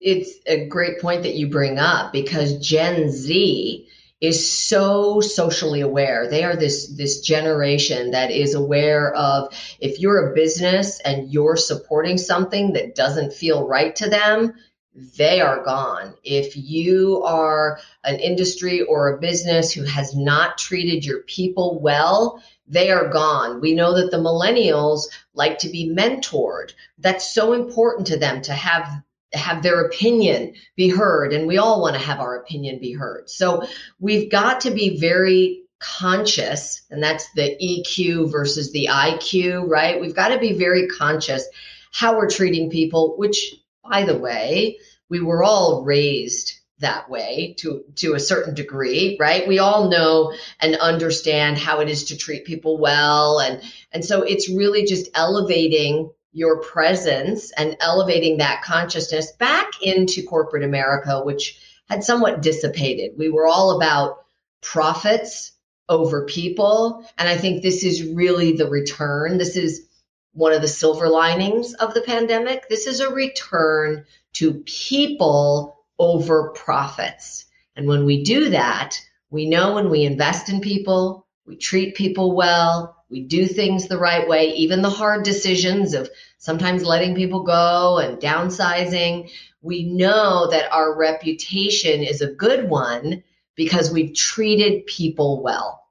It's 0.00 0.32
a 0.46 0.66
great 0.66 1.00
point 1.00 1.22
that 1.22 1.34
you 1.34 1.48
bring 1.48 1.78
up 1.78 2.12
because 2.12 2.58
Gen 2.58 3.10
Z 3.10 3.88
is 4.20 4.52
so 4.66 5.20
socially 5.20 5.80
aware. 5.80 6.28
They 6.28 6.44
are 6.44 6.56
this 6.56 6.88
this 6.96 7.20
generation 7.20 8.10
that 8.12 8.30
is 8.30 8.54
aware 8.54 9.14
of 9.14 9.52
if 9.80 10.00
you're 10.00 10.30
a 10.30 10.34
business 10.34 11.00
and 11.00 11.32
you're 11.32 11.56
supporting 11.56 12.18
something 12.18 12.72
that 12.72 12.94
doesn't 12.94 13.32
feel 13.32 13.66
right 13.66 13.94
to 13.96 14.08
them, 14.08 14.54
they 14.94 15.40
are 15.40 15.64
gone. 15.64 16.14
If 16.22 16.56
you 16.56 17.22
are 17.24 17.80
an 18.04 18.20
industry 18.20 18.82
or 18.82 19.08
a 19.08 19.18
business 19.18 19.72
who 19.72 19.82
has 19.84 20.14
not 20.14 20.58
treated 20.58 21.04
your 21.04 21.22
people 21.22 21.80
well, 21.80 22.42
they 22.66 22.90
are 22.90 23.08
gone. 23.08 23.60
We 23.60 23.74
know 23.74 23.94
that 23.94 24.10
the 24.10 24.18
millennials 24.18 25.06
like 25.34 25.58
to 25.58 25.68
be 25.68 25.90
mentored. 25.90 26.72
That's 26.98 27.34
so 27.34 27.52
important 27.52 28.06
to 28.08 28.18
them 28.18 28.40
to 28.42 28.52
have 28.52 28.88
have 29.32 29.64
their 29.64 29.84
opinion 29.84 30.54
be 30.76 30.88
heard 30.88 31.32
and 31.32 31.48
we 31.48 31.58
all 31.58 31.80
want 31.80 31.96
to 31.96 32.00
have 32.00 32.20
our 32.20 32.36
opinion 32.36 32.78
be 32.78 32.92
heard. 32.92 33.28
So 33.28 33.66
we've 33.98 34.30
got 34.30 34.60
to 34.60 34.70
be 34.70 35.00
very 35.00 35.62
conscious 35.80 36.82
and 36.90 37.02
that's 37.02 37.28
the 37.32 37.56
EQ 37.60 38.30
versus 38.30 38.70
the 38.70 38.88
IQ, 38.92 39.68
right? 39.68 40.00
We've 40.00 40.14
got 40.14 40.28
to 40.28 40.38
be 40.38 40.56
very 40.56 40.86
conscious 40.86 41.44
how 41.90 42.16
we're 42.16 42.30
treating 42.30 42.70
people, 42.70 43.16
which 43.16 43.56
by 43.88 44.04
the 44.04 44.16
way, 44.16 44.78
we 45.08 45.20
were 45.20 45.42
all 45.42 45.84
raised 45.84 46.54
that 46.80 47.08
way 47.08 47.54
to 47.58 47.84
to 47.94 48.14
a 48.14 48.20
certain 48.20 48.54
degree 48.54 49.16
right? 49.20 49.46
We 49.46 49.58
all 49.58 49.88
know 49.88 50.34
and 50.60 50.76
understand 50.76 51.56
how 51.56 51.80
it 51.80 51.88
is 51.88 52.04
to 52.04 52.16
treat 52.16 52.44
people 52.44 52.78
well 52.78 53.38
and 53.38 53.62
and 53.92 54.04
so 54.04 54.22
it's 54.22 54.50
really 54.50 54.84
just 54.84 55.08
elevating 55.14 56.10
your 56.32 56.60
presence 56.60 57.52
and 57.52 57.76
elevating 57.80 58.38
that 58.38 58.62
consciousness 58.62 59.30
back 59.32 59.70
into 59.82 60.24
corporate 60.24 60.64
america 60.64 61.22
which 61.22 61.58
had 61.88 62.02
somewhat 62.02 62.42
dissipated. 62.42 63.12
We 63.16 63.28
were 63.28 63.46
all 63.46 63.76
about 63.76 64.24
profits 64.60 65.52
over 65.88 66.24
people 66.24 67.06
and 67.18 67.28
i 67.28 67.36
think 67.36 67.62
this 67.62 67.84
is 67.84 68.02
really 68.02 68.56
the 68.56 68.68
return. 68.68 69.38
This 69.38 69.56
is 69.56 69.86
one 70.34 70.52
of 70.52 70.60
the 70.60 70.68
silver 70.68 71.08
linings 71.08 71.74
of 71.74 71.94
the 71.94 72.02
pandemic 72.02 72.68
this 72.68 72.86
is 72.86 73.00
a 73.00 73.12
return 73.12 74.04
to 74.34 74.54
people 74.66 75.84
over 75.98 76.50
profits. 76.50 77.46
And 77.76 77.86
when 77.86 78.04
we 78.04 78.24
do 78.24 78.50
that, 78.50 79.00
we 79.30 79.48
know 79.48 79.74
when 79.74 79.90
we 79.90 80.04
invest 80.04 80.48
in 80.48 80.60
people, 80.60 81.26
we 81.46 81.56
treat 81.56 81.94
people 81.94 82.34
well, 82.34 83.04
we 83.08 83.22
do 83.22 83.46
things 83.46 83.86
the 83.86 83.98
right 83.98 84.28
way, 84.28 84.50
even 84.54 84.82
the 84.82 84.90
hard 84.90 85.24
decisions 85.24 85.94
of 85.94 86.10
sometimes 86.38 86.84
letting 86.84 87.14
people 87.14 87.42
go 87.42 87.98
and 87.98 88.18
downsizing. 88.18 89.30
We 89.62 89.84
know 89.84 90.48
that 90.50 90.72
our 90.72 90.96
reputation 90.96 92.02
is 92.02 92.20
a 92.20 92.32
good 92.32 92.68
one 92.68 93.22
because 93.54 93.92
we've 93.92 94.14
treated 94.14 94.86
people 94.86 95.42
well. 95.42 95.82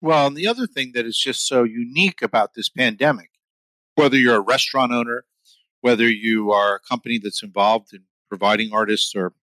Well, 0.00 0.28
and 0.28 0.36
the 0.36 0.48
other 0.48 0.66
thing 0.66 0.92
that 0.94 1.06
is 1.06 1.18
just 1.18 1.46
so 1.46 1.62
unique 1.62 2.22
about 2.22 2.54
this 2.54 2.68
pandemic, 2.68 3.30
whether 3.94 4.16
you're 4.16 4.36
a 4.36 4.40
restaurant 4.40 4.92
owner, 4.92 5.24
whether 5.80 6.08
you 6.08 6.50
are 6.50 6.76
a 6.76 6.80
company 6.80 7.18
that's 7.18 7.42
involved 7.42 7.92
in 7.92 8.04
providing 8.28 8.72
artists 8.72 9.14
or 9.14 9.34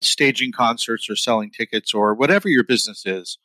staging 0.00 0.52
concerts 0.52 1.08
or 1.08 1.16
selling 1.16 1.50
tickets 1.50 1.94
or 1.94 2.14
whatever 2.14 2.48
your 2.48 2.64
business 2.64 3.06
is, 3.06 3.38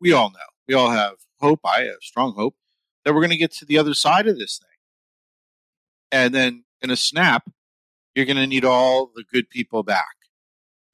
we 0.00 0.12
all 0.12 0.30
know. 0.30 0.38
We 0.66 0.74
all 0.74 0.90
have 0.90 1.14
hope. 1.40 1.60
I 1.64 1.82
have 1.82 1.96
strong 2.00 2.34
hope 2.34 2.56
that 3.04 3.12
we're 3.12 3.20
going 3.20 3.30
to 3.30 3.36
get 3.36 3.52
to 3.52 3.64
the 3.64 3.78
other 3.78 3.94
side 3.94 4.26
of 4.26 4.38
this 4.38 4.58
thing. 4.58 4.68
And 6.10 6.34
then 6.34 6.64
in 6.80 6.90
a 6.90 6.96
snap, 6.96 7.50
you're 8.14 8.26
going 8.26 8.36
to 8.36 8.46
need 8.46 8.64
all 8.64 9.10
the 9.14 9.24
good 9.24 9.48
people 9.50 9.82
back. 9.82 10.16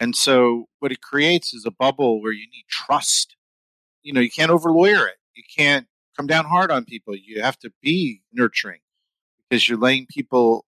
And 0.01 0.15
so 0.15 0.69
what 0.79 0.93
it 0.93 1.01
creates 1.01 1.53
is 1.53 1.65
a 1.67 1.71
bubble 1.71 2.23
where 2.23 2.33
you 2.33 2.47
need 2.47 2.67
trust. 2.69 3.37
You 4.03 4.13
know, 4.13 4.21
you 4.21 4.31
can't 4.31 4.51
over 4.51 4.71
lawyer 4.71 5.07
it. 5.07 5.17
You 5.35 5.43
can't 5.57 5.87
come 6.17 6.27
down 6.27 6.45
hard 6.45 6.71
on 6.71 6.85
people. 6.85 7.17
You 7.17 7.43
have 7.43 7.59
to 7.61 7.73
be 7.83 8.23
nurturing 8.33 8.81
because 9.49 9.69
you're 9.69 9.79
laying 9.79 10.07
people 10.07 10.65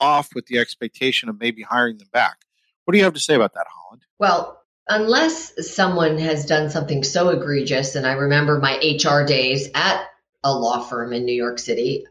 off 0.00 0.28
with 0.34 0.46
the 0.46 0.58
expectation 0.58 1.28
of 1.28 1.38
maybe 1.40 1.62
hiring 1.62 1.98
them 1.98 2.08
back. 2.12 2.36
What 2.84 2.92
do 2.92 2.98
you 2.98 3.04
have 3.04 3.14
to 3.14 3.20
say 3.20 3.34
about 3.34 3.54
that, 3.54 3.66
Holland? 3.68 4.02
Well, 4.18 4.62
unless 4.88 5.74
someone 5.74 6.18
has 6.18 6.46
done 6.46 6.70
something 6.70 7.04
so 7.04 7.30
egregious, 7.30 7.94
and 7.94 8.06
I 8.06 8.12
remember 8.12 8.58
my 8.58 8.76
HR 8.76 9.24
days 9.24 9.68
at 9.74 10.04
a 10.44 10.52
law 10.52 10.80
firm 10.80 11.12
in 11.12 11.24
New 11.24 11.34
York 11.34 11.58
City, 11.58 12.06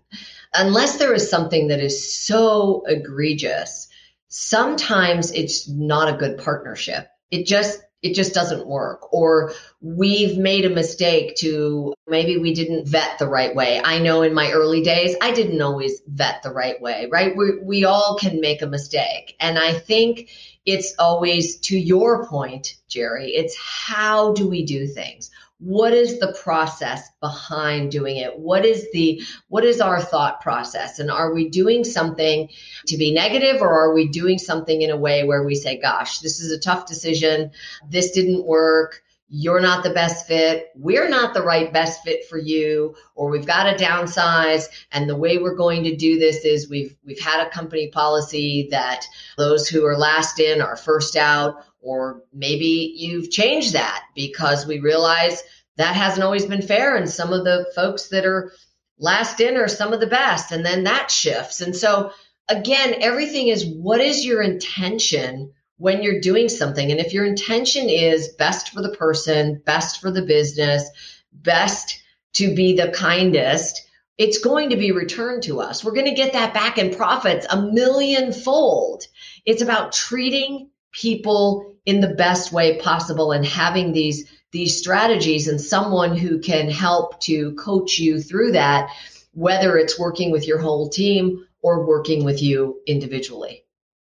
unless 0.54 0.98
there 0.98 1.14
is 1.14 1.30
something 1.30 1.70
that 1.70 1.80
is 1.80 2.16
so 2.16 2.84
egregious, 2.86 3.88
sometimes 4.28 5.32
it's 5.32 5.68
not 5.68 6.14
a 6.14 6.18
good 6.18 6.38
partnership. 6.38 7.08
It 7.32 7.46
just 7.46 7.82
it 8.08 8.16
just 8.16 8.34
doesn't 8.34 8.68
work. 8.68 9.14
Or 9.14 9.54
we've 9.82 10.38
made 10.38 10.66
a 10.66 10.70
mistake 10.70 11.36
to 11.38 11.94
maybe 12.08 12.38
we 12.38 12.54
didn't 12.54 12.88
vet 12.88 13.20
the 13.20 13.28
right 13.28 13.54
way. 13.54 13.82
I 13.84 14.00
know 14.00 14.22
in 14.22 14.34
my 14.34 14.52
early 14.52 14.82
days 14.82 15.16
i 15.22 15.32
didn't 15.32 15.62
always 15.62 16.02
vet 16.08 16.42
the 16.44 16.52
right 16.52 16.82
way 16.82 17.08
right? 17.12 17.36
We, 17.36 17.60
we 17.60 17.86
all 17.86 18.18
can 18.20 18.40
make 18.42 18.62
a 18.62 18.68
mistake. 18.68 19.36
And 19.40 19.58
i 19.60 19.74
think 19.74 20.30
it's 20.66 20.94
always 21.00 21.58
to 21.58 21.80
your 21.80 22.28
point 22.28 22.76
jerry 22.90 23.30
it's 23.32 23.56
how 23.58 24.34
do 24.34 24.48
we 24.48 24.66
do 24.66 24.86
things 24.86 25.32
what 25.60 25.94
is 25.94 26.20
the 26.20 26.38
process 26.44 27.10
behind 27.20 27.92
doing 27.92 28.18
it? 28.18 28.38
What 28.38 28.64
is 28.64 28.88
the 28.92 29.22
what 29.48 29.66
is 29.66 29.82
our 29.82 30.00
thought 30.00 30.42
process? 30.42 31.00
And 31.00 31.10
are 31.10 31.34
we 31.34 31.50
doing 31.50 31.84
something 31.84 32.50
to 32.88 32.98
be 32.98 33.12
negative 33.12 33.62
or 33.62 33.70
are 33.70 33.94
we 33.94 34.08
doing 34.08 34.38
something 34.38 34.82
in 34.82 34.92
a 34.92 34.98
way 34.98 35.24
where 35.24 35.44
we 35.44 35.56
say 35.56 35.80
gosh 35.80 36.20
this 36.20 36.40
is 36.40 36.52
a 36.52 36.60
tough 36.60 36.86
decision. 36.86 37.52
This 37.90 38.12
didn't 38.12 38.46
work 38.46 39.04
you're 39.30 39.60
not 39.60 39.84
the 39.84 39.90
best 39.90 40.26
fit 40.26 40.68
we're 40.76 41.10
not 41.10 41.34
the 41.34 41.42
right 41.42 41.74
best 41.74 42.02
fit 42.04 42.26
for 42.30 42.38
you 42.38 42.96
or 43.16 43.30
we've 43.30 43.46
got 43.46 43.64
to 43.64 43.84
downsize 43.84 44.68
and 44.92 45.10
the 45.10 45.16
way 45.16 45.38
we're 45.38 45.56
going 45.56 45.84
to 45.84 45.96
do 45.96 46.18
this 46.18 46.46
is 46.46 46.70
we've 46.70 46.96
we've 47.06 47.20
had 47.20 47.46
a 47.46 47.50
company 47.50 47.90
policy 47.90 48.68
that 48.72 49.06
those 49.38 49.68
who 49.68 49.86
are 49.86 49.98
last 49.98 50.40
in 50.40 50.62
are 50.62 50.78
first 50.78 51.16
out 51.16 51.56
or 51.82 52.22
maybe 52.34 52.94
you've 52.98 53.30
changed 53.30 53.74
that 53.74 54.04
because 54.16 54.66
we 54.66 54.80
realize 54.80 55.44
that 55.78 55.96
hasn't 55.96 56.24
always 56.24 56.46
been 56.46 56.62
fair. 56.62 56.96
And 56.96 57.10
some 57.10 57.32
of 57.32 57.46
the 57.46 57.72
folks 57.76 58.10
that 58.10 58.26
are 58.26 58.52
last 59.00 59.40
in 59.40 59.58
are 59.58 59.68
some 59.68 59.94
of 59.94 60.00
the 60.00 60.08
best. 60.08 60.52
And 60.52 60.66
then 60.66 60.84
that 60.84 61.10
shifts. 61.10 61.62
And 61.62 61.76
so, 61.76 62.12
again, 62.50 62.96
everything 63.00 63.48
is 63.48 63.66
what 63.66 64.02
is 64.02 64.26
your 64.26 64.42
intention 64.42 65.54
when 65.78 66.04
you're 66.04 66.22
doing 66.22 66.50
something? 66.50 66.92
And 66.92 67.00
if 67.00 67.14
your 67.14 67.26
intention 67.26 67.90
is 67.90 68.30
best 68.30 68.70
for 68.70 68.82
the 68.82 68.96
person, 68.96 69.62
best 69.66 70.02
for 70.02 70.12
the 70.12 70.24
business, 70.24 70.90
best 71.32 72.02
to 72.34 72.54
be 72.54 72.76
the 72.76 72.90
kindest, 72.90 73.88
it's 74.18 74.40
going 74.40 74.72
to 74.72 74.78
be 74.78 74.92
returned 74.92 75.44
to 75.44 75.62
us. 75.62 75.84
We're 75.84 75.94
going 75.94 76.08
to 76.08 76.14
get 76.14 76.34
that 76.34 76.54
back 76.54 76.78
in 76.78 76.96
profits 76.96 77.46
a 77.50 77.62
million 77.62 78.34
fold. 78.34 79.04
It's 79.46 79.62
about 79.62 79.94
treating 79.94 80.70
people 80.92 81.76
in 81.86 82.02
the 82.02 82.16
best 82.16 82.52
way 82.52 82.80
possible 82.80 83.32
and 83.32 83.46
having 83.46 83.94
these 83.94 84.30
these 84.52 84.78
strategies 84.78 85.48
and 85.48 85.60
someone 85.60 86.16
who 86.16 86.40
can 86.40 86.70
help 86.70 87.20
to 87.20 87.54
coach 87.56 88.00
you 88.00 88.20
through 88.20 88.54
that 88.54 88.90
whether 89.34 89.78
it's 89.78 90.00
working 90.00 90.32
with 90.32 90.48
your 90.48 90.58
whole 90.58 90.90
team 90.90 91.46
or 91.62 91.86
working 91.86 92.24
with 92.24 92.42
you 92.42 92.80
individually 92.88 93.64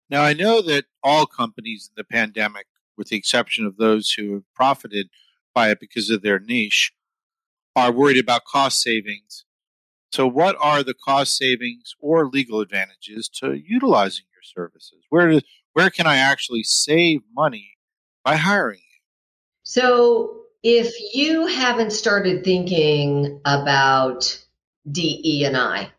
now 0.09 0.23
i 0.23 0.33
know 0.33 0.61
that 0.61 0.85
all 1.03 1.25
companies 1.25 1.89
in 1.89 1.93
the 1.97 2.03
pandemic 2.03 2.67
with 2.97 3.09
the 3.09 3.17
exception 3.17 3.65
of 3.65 3.77
those 3.77 4.11
who 4.11 4.33
have 4.33 4.53
profited 4.55 5.07
by 5.53 5.69
it 5.69 5.79
because 5.79 6.09
of 6.09 6.21
their 6.21 6.39
niche 6.39 6.91
are 7.75 7.91
worried 7.91 8.17
about 8.17 8.45
cost 8.45 8.81
savings 8.81 9.45
so 10.11 10.25
what 10.25 10.55
are 10.59 10.83
the 10.83 10.93
cost 10.93 11.35
savings 11.35 11.95
or 11.99 12.27
legal 12.27 12.61
advantages 12.61 13.27
to 13.27 13.53
utilizing 13.53 14.25
your 14.33 14.43
services 14.43 15.03
where 15.09 15.29
do, 15.29 15.41
where 15.77 15.91
can 15.91 16.07
I 16.07 16.17
actually 16.17 16.63
save 16.63 17.21
money 17.35 17.77
by 18.25 18.35
hiring 18.35 18.79
you? 18.79 18.99
So 19.61 20.45
if 20.63 20.91
you 21.13 21.45
haven't 21.45 21.91
started 21.91 22.43
thinking 22.43 23.39
about 23.45 24.43
DE 24.91 25.43
and 25.45 25.55
I, 25.55 25.91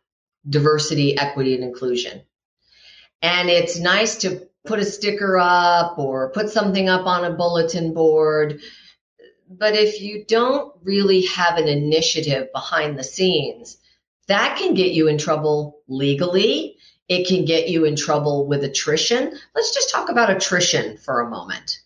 diversity, 0.49 1.17
equity, 1.17 1.55
and 1.55 1.63
inclusion, 1.63 2.23
and 3.23 3.49
it's 3.49 3.79
nice 3.79 4.17
to 4.19 4.49
put 4.65 4.79
a 4.79 4.85
sticker 4.85 5.39
up 5.39 5.99
or 5.99 6.31
put 6.31 6.51
something 6.51 6.89
up 6.89 7.07
on 7.07 7.25
a 7.25 7.35
bulletin 7.35 7.95
board. 7.95 8.61
But 9.51 9.75
if 9.75 10.01
you 10.01 10.25
don't 10.27 10.75
really 10.83 11.23
have 11.27 11.57
an 11.57 11.69
initiative 11.69 12.49
behind 12.53 12.99
the 12.99 13.05
scenes, 13.05 13.79
that 14.27 14.59
can 14.59 14.75
get 14.75 14.93
you 14.93 15.09
in 15.09 15.17
trouble 15.17 15.81
legally. 15.89 16.77
It 17.09 17.27
can 17.27 17.47
get 17.47 17.69
you 17.69 17.87
in 17.87 17.97
trouble 17.97 18.47
with 18.47 18.63
attrition. 18.63 19.39
Let's 19.55 19.75
just 19.75 19.91
talk 19.91 20.11
about 20.11 20.31
attrition 20.31 20.99
for 20.99 21.21
a 21.21 21.31
moment. 21.31 21.81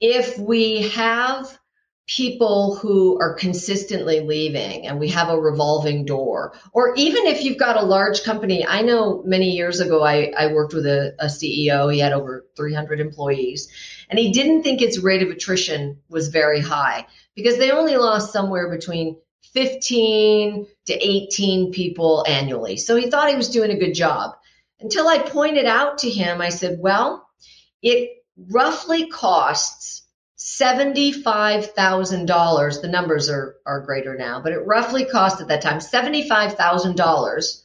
If 0.00 0.38
we 0.38 0.88
have 0.90 1.58
people 2.06 2.76
who 2.76 3.18
are 3.18 3.34
consistently 3.34 4.20
leaving 4.20 4.86
and 4.86 5.00
we 5.00 5.08
have 5.08 5.30
a 5.30 5.40
revolving 5.40 6.04
door. 6.04 6.52
Or 6.72 6.94
even 6.96 7.26
if 7.26 7.42
you've 7.42 7.58
got 7.58 7.78
a 7.78 7.86
large 7.86 8.24
company 8.24 8.66
i 8.66 8.82
know 8.82 9.22
many 9.24 9.52
years 9.52 9.80
ago 9.80 10.02
i, 10.02 10.32
I 10.36 10.52
worked 10.52 10.74
with 10.74 10.84
a, 10.84 11.14
a 11.18 11.26
ceo 11.26 11.92
he 11.92 12.00
had 12.00 12.12
over 12.12 12.44
300 12.56 13.00
employees. 13.00 13.68
And 14.10 14.18
he 14.18 14.32
didn't 14.32 14.62
think 14.62 14.82
its 14.82 14.98
rate 14.98 15.22
of 15.22 15.30
attrition 15.30 15.98
was 16.10 16.28
very 16.28 16.60
high 16.60 17.06
because 17.34 17.56
they 17.56 17.70
only 17.70 17.96
lost 17.96 18.32
somewhere 18.32 18.70
between 18.70 19.16
15 19.54 20.66
to 20.86 20.92
18 20.92 21.72
people 21.72 22.24
annually. 22.28 22.76
So 22.76 22.96
he 22.96 23.08
thought 23.08 23.30
he 23.30 23.36
was 23.36 23.48
doing 23.48 23.70
a 23.70 23.78
good 23.78 23.94
job. 23.94 24.36
Until 24.78 25.08
i 25.08 25.18
pointed 25.18 25.64
out 25.64 25.98
to 25.98 26.10
him 26.10 26.42
i 26.42 26.50
said 26.50 26.78
well 26.78 27.26
it 27.80 28.10
roughly 28.36 29.08
costs 29.08 30.03
$75,000. 30.44 32.82
The 32.82 32.88
numbers 32.88 33.30
are, 33.30 33.56
are 33.64 33.80
greater 33.80 34.14
now, 34.14 34.42
but 34.42 34.52
it 34.52 34.58
roughly 34.58 35.06
cost 35.06 35.40
at 35.40 35.48
that 35.48 35.62
time 35.62 35.78
$75,000 35.78 37.62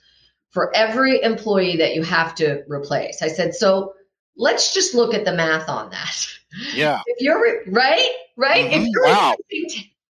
for 0.52 0.74
every 0.74 1.22
employee 1.22 1.76
that 1.78 1.94
you 1.94 2.04
have 2.04 2.36
to 2.36 2.64
replace. 2.70 3.22
I 3.22 3.28
said, 3.28 3.54
so 3.54 3.96
let's 4.38 4.74
just 4.74 4.96
look 4.96 5.14
at 5.14 5.26
the 5.26 5.34
math 5.34 5.68
on 5.68 5.90
that. 5.90 6.26
Yeah. 6.74 7.02
If 7.08 7.20
you're 7.20 7.66
right, 7.68 8.10
right? 8.38 8.72
Mm-hmm. 8.72 8.82
If 8.82 8.88
you're 8.88 9.04
wow. 9.04 9.36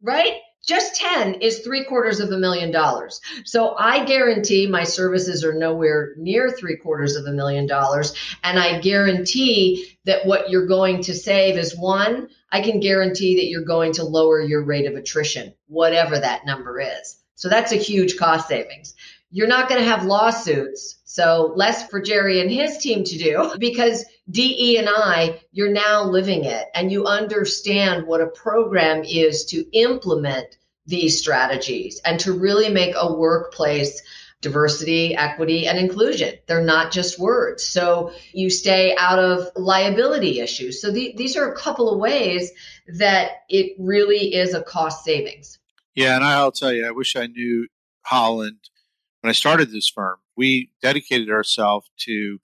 right, 0.00 0.40
just 0.64 0.96
10 0.96 1.34
is 1.34 1.60
three 1.60 1.84
quarters 1.84 2.20
of 2.20 2.30
a 2.30 2.38
million 2.38 2.70
dollars. 2.70 3.20
So 3.44 3.74
I 3.78 4.04
guarantee 4.04 4.66
my 4.66 4.84
services 4.84 5.44
are 5.44 5.54
nowhere 5.54 6.14
near 6.16 6.50
three 6.50 6.76
quarters 6.76 7.16
of 7.16 7.26
a 7.26 7.32
million 7.32 7.66
dollars. 7.66 8.14
And 8.42 8.58
I 8.58 8.80
guarantee 8.80 9.98
that 10.04 10.26
what 10.26 10.50
you're 10.50 10.66
going 10.66 11.02
to 11.02 11.14
save 11.14 11.58
is 11.58 11.76
one, 11.76 12.28
I 12.50 12.60
can 12.60 12.80
guarantee 12.80 13.36
that 13.36 13.46
you're 13.46 13.64
going 13.64 13.92
to 13.94 14.04
lower 14.04 14.40
your 14.40 14.62
rate 14.64 14.86
of 14.86 14.94
attrition, 14.94 15.54
whatever 15.66 16.18
that 16.18 16.46
number 16.46 16.80
is. 16.80 17.18
So 17.36 17.48
that's 17.48 17.72
a 17.72 17.76
huge 17.76 18.16
cost 18.16 18.48
savings. 18.48 18.94
You're 19.34 19.48
not 19.48 19.68
going 19.68 19.82
to 19.82 19.88
have 19.88 20.04
lawsuits. 20.04 21.00
So 21.06 21.52
less 21.56 21.88
for 21.88 22.00
Jerry 22.00 22.40
and 22.40 22.48
his 22.48 22.78
team 22.78 23.02
to 23.02 23.18
do 23.18 23.52
because 23.58 24.04
DE 24.30 24.78
and 24.78 24.88
I, 24.88 25.40
you're 25.50 25.72
now 25.72 26.04
living 26.04 26.44
it 26.44 26.68
and 26.72 26.92
you 26.92 27.06
understand 27.06 28.06
what 28.06 28.20
a 28.20 28.28
program 28.28 29.02
is 29.02 29.44
to 29.46 29.66
implement 29.76 30.56
these 30.86 31.18
strategies 31.18 32.00
and 32.04 32.20
to 32.20 32.32
really 32.32 32.68
make 32.68 32.94
a 32.96 33.12
workplace 33.12 34.00
diversity, 34.40 35.16
equity, 35.16 35.66
and 35.66 35.78
inclusion. 35.78 36.34
They're 36.46 36.62
not 36.62 36.92
just 36.92 37.18
words. 37.18 37.66
So 37.66 38.12
you 38.32 38.50
stay 38.50 38.94
out 38.96 39.18
of 39.18 39.48
liability 39.56 40.38
issues. 40.38 40.80
So 40.80 40.92
the, 40.92 41.12
these 41.16 41.36
are 41.36 41.50
a 41.50 41.56
couple 41.56 41.92
of 41.92 41.98
ways 41.98 42.52
that 42.98 43.30
it 43.48 43.74
really 43.80 44.32
is 44.34 44.54
a 44.54 44.62
cost 44.62 45.02
savings. 45.04 45.58
Yeah, 45.96 46.14
and 46.14 46.24
I'll 46.24 46.52
tell 46.52 46.72
you, 46.72 46.86
I 46.86 46.92
wish 46.92 47.16
I 47.16 47.26
knew 47.26 47.66
Holland 48.02 48.58
when 49.24 49.30
I 49.30 49.32
started 49.32 49.70
this 49.70 49.88
firm. 49.88 50.18
We 50.36 50.70
dedicated 50.82 51.30
ourselves 51.30 51.90
to 52.00 52.40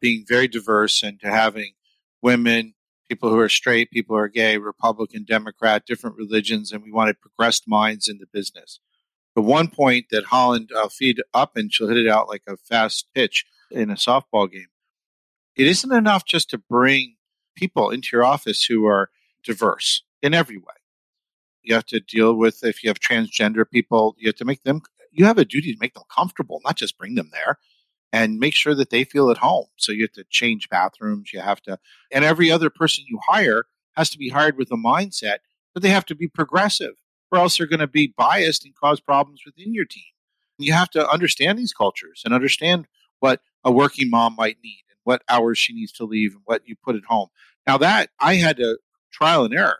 being 0.00 0.24
very 0.26 0.48
diverse 0.48 1.00
and 1.04 1.20
to 1.20 1.30
having 1.30 1.74
women, 2.22 2.74
people 3.08 3.30
who 3.30 3.38
are 3.38 3.48
straight, 3.48 3.92
people 3.92 4.16
who 4.16 4.20
are 4.20 4.28
gay, 4.28 4.58
Republican, 4.58 5.22
Democrat, 5.22 5.86
different 5.86 6.16
religions, 6.16 6.72
and 6.72 6.82
we 6.82 6.90
wanted 6.90 7.20
progressed 7.20 7.68
minds 7.68 8.08
in 8.08 8.18
the 8.18 8.26
business. 8.32 8.80
The 9.36 9.42
one 9.42 9.68
point 9.68 10.06
that 10.10 10.24
Holland, 10.24 10.70
I'll 10.76 10.88
feed 10.88 11.22
up 11.32 11.56
and 11.56 11.72
she'll 11.72 11.86
hit 11.86 11.98
it 11.98 12.08
out 12.08 12.28
like 12.28 12.42
a 12.48 12.56
fast 12.56 13.06
pitch 13.14 13.44
in 13.70 13.88
a 13.88 13.94
softball 13.94 14.50
game. 14.50 14.66
It 15.54 15.68
isn't 15.68 15.92
enough 15.92 16.24
just 16.24 16.50
to 16.50 16.58
bring 16.58 17.14
people 17.54 17.90
into 17.90 18.08
your 18.12 18.24
office 18.24 18.64
who 18.64 18.86
are 18.86 19.10
diverse 19.44 20.02
in 20.20 20.34
every 20.34 20.58
way. 20.58 20.74
You 21.62 21.74
have 21.74 21.86
to 21.86 22.00
deal 22.00 22.34
with 22.34 22.64
if 22.64 22.82
you 22.82 22.90
have 22.90 22.98
transgender 22.98 23.70
people, 23.70 24.16
you 24.18 24.26
have 24.26 24.36
to 24.36 24.44
make 24.44 24.64
them, 24.64 24.82
you 25.14 25.24
have 25.24 25.38
a 25.38 25.44
duty 25.44 25.72
to 25.72 25.78
make 25.80 25.94
them 25.94 26.04
comfortable, 26.14 26.60
not 26.64 26.76
just 26.76 26.98
bring 26.98 27.14
them 27.14 27.30
there 27.32 27.58
and 28.12 28.38
make 28.38 28.54
sure 28.54 28.74
that 28.74 28.90
they 28.90 29.04
feel 29.04 29.30
at 29.30 29.38
home. 29.38 29.66
So 29.76 29.92
you 29.92 30.02
have 30.02 30.12
to 30.12 30.24
change 30.30 30.68
bathrooms. 30.68 31.32
You 31.32 31.40
have 31.40 31.60
to, 31.62 31.78
and 32.12 32.24
every 32.24 32.50
other 32.50 32.70
person 32.70 33.04
you 33.08 33.18
hire 33.26 33.64
has 33.96 34.10
to 34.10 34.18
be 34.18 34.28
hired 34.28 34.56
with 34.56 34.70
a 34.70 34.76
mindset 34.76 35.38
that 35.74 35.80
they 35.80 35.88
have 35.88 36.06
to 36.06 36.14
be 36.14 36.28
progressive, 36.28 36.94
or 37.32 37.38
else 37.38 37.56
they're 37.56 37.66
going 37.66 37.80
to 37.80 37.86
be 37.86 38.14
biased 38.16 38.64
and 38.64 38.74
cause 38.74 39.00
problems 39.00 39.40
within 39.44 39.74
your 39.74 39.84
team. 39.84 40.04
And 40.58 40.66
you 40.66 40.72
have 40.72 40.90
to 40.90 41.08
understand 41.08 41.58
these 41.58 41.72
cultures 41.72 42.22
and 42.24 42.32
understand 42.32 42.86
what 43.20 43.40
a 43.64 43.72
working 43.72 44.10
mom 44.10 44.36
might 44.36 44.58
need 44.62 44.84
and 44.90 44.98
what 45.02 45.22
hours 45.28 45.58
she 45.58 45.74
needs 45.74 45.92
to 45.92 46.04
leave 46.04 46.34
and 46.34 46.42
what 46.44 46.62
you 46.66 46.76
put 46.84 46.96
at 46.96 47.04
home. 47.08 47.28
Now 47.66 47.78
that 47.78 48.10
I 48.20 48.34
had 48.34 48.58
to 48.58 48.78
trial 49.12 49.44
and 49.44 49.54
error, 49.54 49.78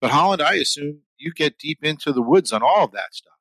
but 0.00 0.10
Holland, 0.10 0.42
I 0.42 0.54
assume 0.54 1.02
you 1.16 1.32
get 1.32 1.58
deep 1.58 1.84
into 1.84 2.12
the 2.12 2.22
woods 2.22 2.52
on 2.52 2.62
all 2.62 2.84
of 2.84 2.92
that 2.92 3.14
stuff 3.14 3.37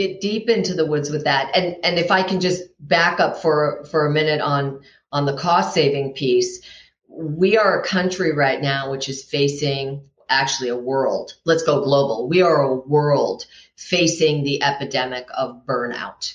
get 0.00 0.20
deep 0.20 0.48
into 0.48 0.72
the 0.72 0.86
woods 0.86 1.10
with 1.10 1.24
that. 1.24 1.50
And 1.54 1.76
and 1.84 1.98
if 1.98 2.10
I 2.10 2.22
can 2.22 2.40
just 2.40 2.62
back 2.80 3.20
up 3.20 3.42
for 3.42 3.84
for 3.90 4.06
a 4.06 4.10
minute 4.10 4.40
on 4.40 4.80
on 5.12 5.26
the 5.26 5.36
cost 5.36 5.74
saving 5.74 6.14
piece, 6.14 6.60
we 7.08 7.58
are 7.58 7.80
a 7.80 7.86
country 7.86 8.34
right 8.34 8.60
now 8.62 8.90
which 8.90 9.08
is 9.08 9.22
facing 9.22 10.02
actually 10.30 10.70
a 10.70 10.76
world. 10.76 11.34
Let's 11.44 11.64
go 11.64 11.82
global. 11.82 12.28
We 12.28 12.40
are 12.40 12.62
a 12.62 12.74
world 12.74 13.44
facing 13.76 14.42
the 14.42 14.62
epidemic 14.62 15.26
of 15.36 15.66
burnout. 15.66 16.34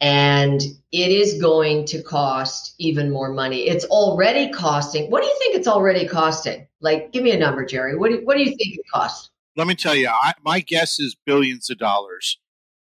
And 0.00 0.60
it 0.92 1.10
is 1.10 1.40
going 1.40 1.86
to 1.86 2.02
cost 2.02 2.74
even 2.78 3.12
more 3.12 3.32
money. 3.32 3.68
It's 3.68 3.84
already 3.84 4.52
costing. 4.52 5.10
What 5.10 5.22
do 5.22 5.28
you 5.28 5.38
think 5.38 5.54
it's 5.54 5.68
already 5.68 6.08
costing? 6.08 6.66
Like, 6.80 7.12
give 7.12 7.22
me 7.22 7.30
a 7.30 7.38
number, 7.38 7.64
Jerry. 7.64 7.96
What 7.96 8.10
do, 8.10 8.20
what 8.24 8.36
do 8.36 8.42
you 8.42 8.50
think 8.50 8.76
it 8.76 8.84
costs? 8.92 9.30
Let 9.56 9.66
me 9.66 9.74
tell 9.74 9.94
you, 9.94 10.08
I, 10.08 10.32
my 10.44 10.60
guess 10.60 10.98
is 10.98 11.16
billions 11.24 11.70
of 11.70 11.78
dollars 11.78 12.38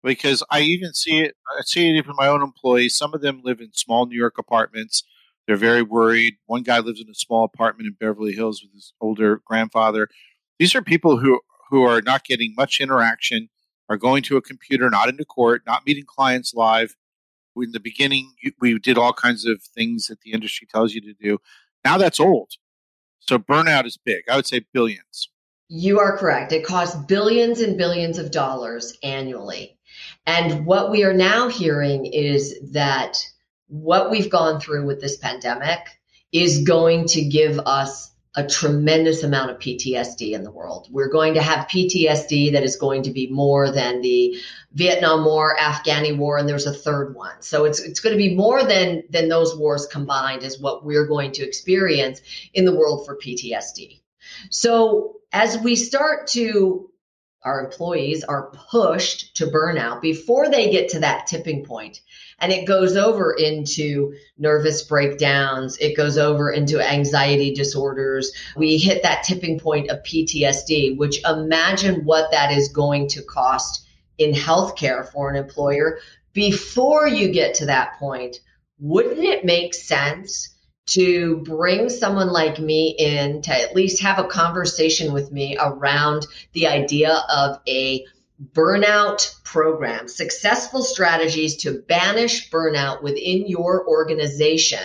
because 0.03 0.43
I 0.49 0.61
even 0.61 0.93
see 0.93 1.19
it. 1.19 1.35
I 1.47 1.61
see 1.63 1.89
it 1.89 1.95
even 1.95 2.15
my 2.15 2.27
own 2.27 2.41
employees. 2.41 2.95
Some 2.95 3.13
of 3.13 3.21
them 3.21 3.41
live 3.43 3.59
in 3.59 3.73
small 3.73 4.05
New 4.05 4.17
York 4.17 4.37
apartments. 4.37 5.03
They're 5.47 5.55
very 5.55 5.81
worried. 5.81 6.35
One 6.45 6.63
guy 6.63 6.79
lives 6.79 7.01
in 7.01 7.09
a 7.09 7.15
small 7.15 7.43
apartment 7.43 7.87
in 7.87 7.93
Beverly 7.93 8.33
Hills 8.33 8.61
with 8.61 8.73
his 8.73 8.93
older 9.01 9.41
grandfather. 9.45 10.07
These 10.59 10.75
are 10.75 10.81
people 10.81 11.17
who 11.17 11.41
who 11.69 11.83
are 11.83 12.01
not 12.01 12.23
getting 12.23 12.53
much 12.57 12.79
interaction, 12.79 13.49
are 13.89 13.97
going 13.97 14.23
to 14.23 14.37
a 14.37 14.41
computer, 14.41 14.89
not 14.89 15.09
into 15.09 15.25
court, 15.25 15.63
not 15.65 15.85
meeting 15.85 16.05
clients 16.05 16.53
live. 16.53 16.95
In 17.55 17.71
the 17.71 17.79
beginning, 17.79 18.33
we 18.59 18.77
did 18.79 18.97
all 18.97 19.11
kinds 19.11 19.45
of 19.45 19.61
things 19.61 20.07
that 20.07 20.21
the 20.21 20.31
industry 20.31 20.67
tells 20.71 20.93
you 20.93 21.01
to 21.01 21.13
do. 21.13 21.39
Now 21.83 21.97
that's 21.97 22.19
old. 22.19 22.51
So 23.19 23.37
burnout 23.37 23.85
is 23.85 23.97
big. 23.97 24.23
I 24.29 24.35
would 24.35 24.47
say 24.47 24.65
billions. 24.73 25.29
You 25.67 25.99
are 25.99 26.17
correct. 26.17 26.51
It 26.51 26.65
costs 26.65 26.95
billions 27.05 27.59
and 27.59 27.77
billions 27.77 28.17
of 28.17 28.31
dollars 28.31 28.97
annually. 29.03 29.77
And 30.25 30.65
what 30.65 30.91
we 30.91 31.03
are 31.03 31.13
now 31.13 31.49
hearing 31.49 32.05
is 32.05 32.71
that 32.73 33.23
what 33.67 34.09
we've 34.09 34.29
gone 34.29 34.59
through 34.59 34.85
with 34.85 35.01
this 35.01 35.17
pandemic 35.17 35.79
is 36.31 36.63
going 36.63 37.07
to 37.07 37.23
give 37.23 37.59
us 37.59 38.11
a 38.35 38.47
tremendous 38.47 39.23
amount 39.23 39.49
of 39.51 39.57
PTSD 39.57 40.33
in 40.33 40.43
the 40.43 40.51
world. 40.51 40.87
We're 40.91 41.09
going 41.09 41.33
to 41.33 41.41
have 41.41 41.67
PTSD 41.67 42.53
that 42.53 42.63
is 42.63 42.75
going 42.75 43.03
to 43.03 43.11
be 43.11 43.27
more 43.27 43.71
than 43.71 44.01
the 44.01 44.37
Vietnam 44.71 45.25
War, 45.25 45.55
Afghani 45.59 46.15
War, 46.15 46.37
and 46.37 46.47
there's 46.47 46.67
a 46.67 46.73
third 46.73 47.15
one. 47.15 47.41
So 47.41 47.65
it's 47.65 47.79
it's 47.79 47.99
going 47.99 48.13
to 48.13 48.17
be 48.17 48.35
more 48.35 48.63
than 48.63 49.03
than 49.09 49.29
those 49.29 49.57
wars 49.57 49.87
combined 49.87 50.43
is 50.43 50.59
what 50.59 50.85
we're 50.85 51.07
going 51.07 51.31
to 51.33 51.43
experience 51.43 52.21
in 52.53 52.65
the 52.65 52.75
world 52.75 53.05
for 53.05 53.17
PTSD. 53.17 53.99
So 54.51 55.15
as 55.31 55.57
we 55.57 55.75
start 55.75 56.27
to 56.27 56.88
our 57.43 57.63
employees 57.63 58.23
are 58.23 58.51
pushed 58.51 59.35
to 59.37 59.47
burnout 59.47 60.01
before 60.01 60.49
they 60.49 60.69
get 60.69 60.89
to 60.89 60.99
that 60.99 61.25
tipping 61.27 61.63
point. 61.65 62.01
And 62.39 62.51
it 62.51 62.65
goes 62.65 62.97
over 62.97 63.33
into 63.33 64.13
nervous 64.37 64.81
breakdowns. 64.81 65.77
It 65.77 65.95
goes 65.95 66.17
over 66.17 66.51
into 66.51 66.81
anxiety 66.81 67.53
disorders. 67.53 68.31
We 68.55 68.77
hit 68.77 69.03
that 69.03 69.23
tipping 69.23 69.59
point 69.59 69.89
of 69.89 70.03
PTSD 70.03 70.97
which 70.97 71.23
imagine 71.25 72.03
what 72.05 72.31
that 72.31 72.51
is 72.51 72.69
going 72.69 73.07
to 73.09 73.23
cost 73.23 73.85
in 74.17 74.33
healthcare 74.33 75.09
for 75.09 75.29
an 75.29 75.35
employer. 75.35 75.99
Before 76.33 77.07
you 77.07 77.29
get 77.31 77.55
to 77.55 77.65
that 77.67 77.97
point 77.99 78.39
wouldn't 78.79 79.19
it 79.19 79.43
make 79.43 79.73
sense 79.73 80.55
to 80.89 81.37
bring 81.37 81.89
someone 81.89 82.29
like 82.29 82.59
me 82.59 82.95
in 82.97 83.41
to 83.43 83.51
at 83.51 83.75
least 83.75 84.01
have 84.01 84.19
a 84.19 84.27
conversation 84.27 85.13
with 85.13 85.31
me 85.31 85.55
around 85.59 86.25
the 86.53 86.67
idea 86.67 87.13
of 87.29 87.59
a 87.67 88.05
burnout 88.53 89.43
program, 89.43 90.07
successful 90.07 90.81
strategies 90.81 91.57
to 91.57 91.83
banish 91.87 92.49
burnout 92.49 93.03
within 93.03 93.47
your 93.47 93.87
organization 93.87 94.79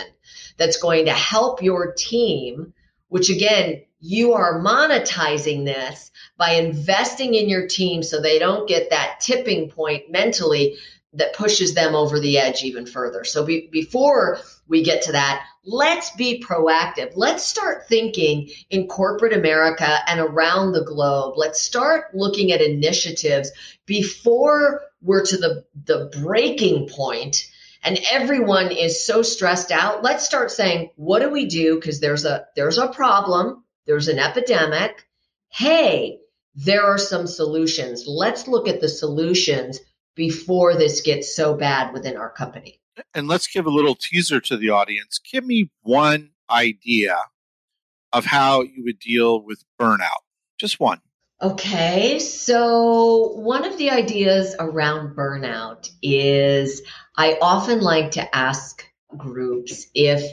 that's 0.57 0.77
going 0.77 1.05
to 1.05 1.13
help 1.13 1.63
your 1.63 1.93
team, 1.93 2.73
which 3.07 3.29
again, 3.29 3.81
you 3.99 4.33
are 4.33 4.61
monetizing 4.61 5.65
this 5.65 6.11
by 6.37 6.51
investing 6.51 7.33
in 7.33 7.49
your 7.49 7.67
team 7.67 8.03
so 8.03 8.21
they 8.21 8.37
don't 8.37 8.67
get 8.67 8.91
that 8.91 9.19
tipping 9.19 9.69
point 9.69 10.11
mentally 10.11 10.77
that 11.15 11.35
pushes 11.35 11.73
them 11.73 11.95
over 11.95 12.19
the 12.19 12.37
edge 12.37 12.63
even 12.63 12.85
further. 12.85 13.23
So 13.23 13.45
be, 13.45 13.67
before 13.71 14.39
we 14.67 14.83
get 14.83 15.03
to 15.03 15.11
that, 15.13 15.45
let's 15.65 16.11
be 16.11 16.43
proactive. 16.43 17.13
Let's 17.15 17.43
start 17.43 17.87
thinking 17.87 18.49
in 18.69 18.87
corporate 18.87 19.33
America 19.33 19.99
and 20.07 20.19
around 20.19 20.71
the 20.73 20.83
globe. 20.83 21.35
Let's 21.37 21.61
start 21.61 22.13
looking 22.13 22.51
at 22.51 22.61
initiatives 22.61 23.51
before 23.85 24.81
we're 25.01 25.25
to 25.25 25.37
the, 25.37 25.65
the 25.85 26.11
breaking 26.21 26.89
point 26.89 27.47
and 27.85 27.99
everyone 28.11 28.71
is 28.71 29.05
so 29.05 29.21
stressed 29.21 29.71
out. 29.71 30.03
Let's 30.03 30.25
start 30.25 30.49
saying, 30.49 30.89
what 30.95 31.19
do 31.21 31.29
we 31.29 31.45
do? 31.45 31.75
Because 31.75 31.99
there's 31.99 32.25
a 32.25 32.47
there's 32.55 32.79
a 32.79 32.87
problem, 32.87 33.63
there's 33.85 34.07
an 34.07 34.17
epidemic. 34.17 35.07
Hey, 35.49 36.19
there 36.55 36.83
are 36.83 36.97
some 36.97 37.27
solutions. 37.27 38.05
Let's 38.07 38.47
look 38.47 38.67
at 38.67 38.81
the 38.81 38.89
solutions 38.89 39.79
before 40.15 40.75
this 40.75 41.01
gets 41.01 41.35
so 41.35 41.55
bad 41.55 41.93
within 41.93 42.17
our 42.17 42.29
company. 42.29 42.79
And 43.13 43.27
let's 43.27 43.47
give 43.47 43.65
a 43.65 43.69
little 43.69 43.95
teaser 43.95 44.39
to 44.41 44.57
the 44.57 44.69
audience. 44.69 45.19
Give 45.19 45.45
me 45.45 45.69
one 45.81 46.31
idea 46.49 47.17
of 48.13 48.25
how 48.25 48.61
you 48.61 48.83
would 48.85 48.99
deal 48.99 49.43
with 49.43 49.63
burnout. 49.79 50.23
Just 50.57 50.79
one. 50.79 51.01
Okay, 51.41 52.17
so 52.19 53.33
one 53.35 53.65
of 53.65 53.77
the 53.77 53.89
ideas 53.89 54.55
around 54.57 55.15
burnout 55.15 55.89
is 56.01 56.81
I 57.17 57.37
often 57.41 57.81
like 57.81 58.11
to 58.11 58.35
ask 58.35 58.85
groups 59.17 59.87
if 59.93 60.23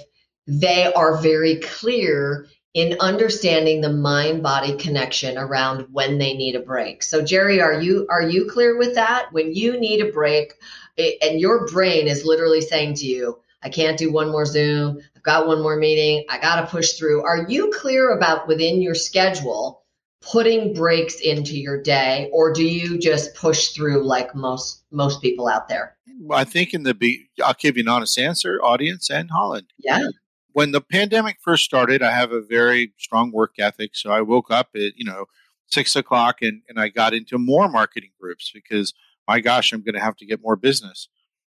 they 0.47 0.93
are 0.93 1.21
very 1.21 1.57
clear 1.57 2.47
in 2.75 2.97
understanding 3.01 3.81
the 3.81 3.93
mind 3.93 4.43
body 4.43 4.77
connection 4.77 5.37
around 5.37 5.87
when 5.93 6.19
they 6.19 6.35
need 6.35 6.55
a 6.55 6.61
break. 6.61 7.03
So 7.03 7.23
Jerry, 7.23 7.61
are 7.61 7.81
you 7.81 8.07
are 8.11 8.23
you 8.23 8.49
clear 8.51 8.79
with 8.79 8.95
that? 8.95 9.29
When 9.33 9.55
you 9.55 9.79
need 9.79 10.01
a 10.01 10.11
break 10.11 10.55
eh, 10.97 11.13
and 11.21 11.41
your 11.41 11.67
brain 11.67 12.09
is 12.09 12.25
literally 12.25 12.63
saying 12.63 12.95
to 12.95 13.07
you, 13.07 13.39
I 13.63 13.69
can't 13.69 13.99
do 13.99 14.11
one 14.11 14.31
more 14.31 14.47
Zoom, 14.47 15.01
I've 15.15 15.23
got 15.23 15.47
one 15.47 15.63
more 15.63 15.77
meeting, 15.77 16.25
I 16.31 16.39
got 16.39 16.63
to 16.63 16.67
push 16.67 16.93
through. 16.93 17.23
Are 17.23 17.47
you 17.49 17.71
clear 17.79 18.11
about 18.11 18.49
within 18.49 18.81
your 18.81 18.95
schedule 18.95 19.83
putting 20.23 20.73
breaks 20.73 21.17
into 21.17 21.59
your 21.59 21.83
day 21.83 22.31
or 22.33 22.53
do 22.53 22.65
you 22.65 22.97
just 22.97 23.35
push 23.35 23.71
through 23.71 24.05
like 24.05 24.35
most 24.35 24.83
most 24.91 25.21
people 25.21 25.47
out 25.47 25.69
there? 25.69 25.97
I 26.31 26.45
think 26.45 26.73
in 26.73 26.85
the 26.85 26.95
be 26.95 27.29
I'll 27.45 27.53
give 27.53 27.77
you 27.77 27.83
an 27.83 27.89
honest 27.89 28.19
answer, 28.19 28.59
audience 28.63 29.11
and 29.11 29.31
Holland. 29.31 29.67
Yeah 29.79 30.07
when 30.53 30.73
the 30.73 30.81
pandemic 30.81 31.39
first 31.43 31.65
started, 31.65 32.03
I 32.03 32.13
have 32.13 32.33
a 32.33 32.41
very 32.41 32.93
strong 32.99 33.33
work 33.33 33.55
ethic. 33.59 33.95
So 33.95 34.11
I 34.11 34.21
woke 34.21 34.51
up 34.51 34.71
at, 34.75 34.97
you 34.97 35.05
know, 35.05 35.27
six 35.67 35.97
o'clock 35.97 36.43
and, 36.43 36.63
and 36.69 36.79
I 36.79 36.89
got 36.89 37.15
into 37.15 37.39
more 37.39 37.69
marketing 37.69 38.11
groups 38.21 38.51
because 38.53 38.95
my 39.27 39.41
gosh, 39.41 39.73
I'm 39.73 39.83
going 39.83 39.95
to 39.95 40.01
have 40.01 40.17
to 40.17 40.27
get 40.27 40.43
more 40.43 40.57
business. 40.57 41.09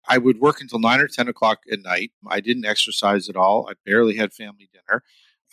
I 0.08 0.18
would 0.18 0.40
work 0.40 0.60
until 0.60 0.80
nine 0.80 1.00
or 1.00 1.08
10 1.08 1.28
o'clock 1.28 1.60
at 1.72 1.80
night. 1.82 2.12
I 2.28 2.40
didn't 2.40 2.66
exercise 2.66 3.30
at 3.30 3.36
all. 3.36 3.68
I 3.70 3.74
barely 3.86 4.16
had 4.16 4.34
family 4.34 4.70
dinner. 4.74 5.04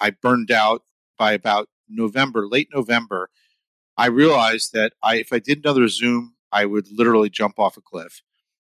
I 0.00 0.11
burned 0.11 0.50
out 0.50 0.82
by 1.18 1.32
about 1.32 1.68
November, 1.88 2.46
late 2.48 2.68
November. 2.74 3.28
I 3.96 4.06
realized 4.06 4.72
that 4.72 4.92
I, 5.02 5.16
if 5.16 5.32
I 5.32 5.38
did 5.38 5.59
another 5.59 5.88
Zoom, 5.88 6.35
I 6.52 6.64
would 6.64 6.87
literally 6.90 7.30
jump 7.30 7.59
off 7.59 7.76
a 7.76 7.80
cliff. 7.80 8.22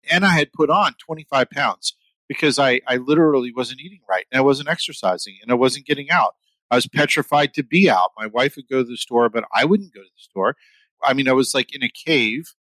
And 0.10 0.26
I 0.26 0.38
had 0.38 0.54
put 0.54 0.70
on 0.70 0.94
25 0.94 1.50
pounds 1.50 1.96
because 2.30 2.60
I, 2.60 2.80
I 2.88 2.98
literally 2.98 3.52
wasn't 3.54 3.82
eating 3.82 4.00
right 4.08 4.26
and 4.32 4.39
I 4.39 4.44
wasn't 4.44 4.70
exercising 4.70 5.38
and 5.42 5.52
I 5.52 5.56
wasn't 5.56 5.86
getting 5.86 6.10
out. 6.10 6.36
I 6.72 6.76
was 6.76 6.88
petrified 6.88 7.54
to 7.56 7.63
be 7.63 7.89
out. 7.89 8.12
My 8.18 8.28
wife 8.28 8.56
would 8.56 8.70
go 8.70 8.84
to 8.84 8.89
the 8.89 8.96
store, 8.96 9.28
but 9.28 9.44
I 9.54 9.65
wouldn't 9.65 9.94
go 9.94 10.02
to 10.02 10.06
the 10.06 10.22
store. 10.22 10.56
I 11.04 11.13
mean, 11.13 11.28
I 11.28 11.34
was 11.34 11.54
like 11.54 11.76
in 11.76 11.84
a 11.84 11.89
cave, 11.89 12.54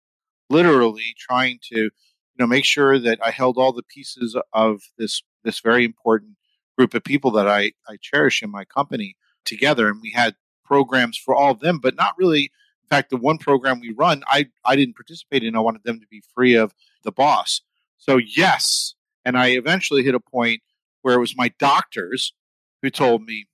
literally 0.49 1.15
trying 1.17 1.59
to, 1.71 1.77
you 1.77 1.91
know, 2.39 2.47
make 2.47 2.65
sure 2.65 2.97
that 2.97 3.19
I 3.23 3.29
held 3.29 3.57
all 3.57 3.71
the 3.71 3.83
pieces 3.83 4.35
of 4.51 4.81
this 4.97 5.21
this 5.43 5.59
very 5.59 5.85
important 5.85 6.35
group 6.77 6.93
of 6.93 7.03
people 7.03 7.31
that 7.31 7.47
I, 7.47 7.71
I 7.87 7.97
cherish 8.01 8.41
in 8.41 8.49
my 8.49 8.65
company 8.65 9.15
together. 9.45 9.87
And 9.87 10.01
we 10.01 10.11
had 10.11 10.35
programs 10.65 11.17
for 11.17 11.35
all 11.35 11.51
of 11.51 11.59
them, 11.59 11.79
but 11.79 11.95
not 11.95 12.17
really. 12.17 12.51
In 12.83 12.95
fact, 12.95 13.11
the 13.11 13.17
one 13.17 13.37
program 13.37 13.79
we 13.79 13.91
run, 13.91 14.23
I, 14.27 14.47
I 14.65 14.75
didn't 14.75 14.95
participate 14.95 15.43
in. 15.43 15.55
I 15.55 15.59
wanted 15.59 15.83
them 15.83 15.99
to 15.99 16.07
be 16.09 16.23
free 16.33 16.55
of 16.55 16.73
the 17.03 17.11
boss. 17.11 17.61
So 17.99 18.17
yes, 18.17 18.95
and 19.25 19.37
I 19.37 19.49
eventually 19.49 20.03
hit 20.03 20.15
a 20.15 20.19
point 20.19 20.61
where 21.01 21.15
it 21.15 21.19
was 21.19 21.37
my 21.37 21.51
doctors 21.59 22.33
who 22.81 22.89
told 22.89 23.23
me, 23.23 23.47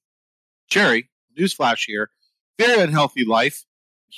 Jerry, 0.69 1.09
newsflash 1.37 1.85
here, 1.85 2.09
very 2.57 2.81
unhealthy 2.81 3.25
life. 3.25 3.65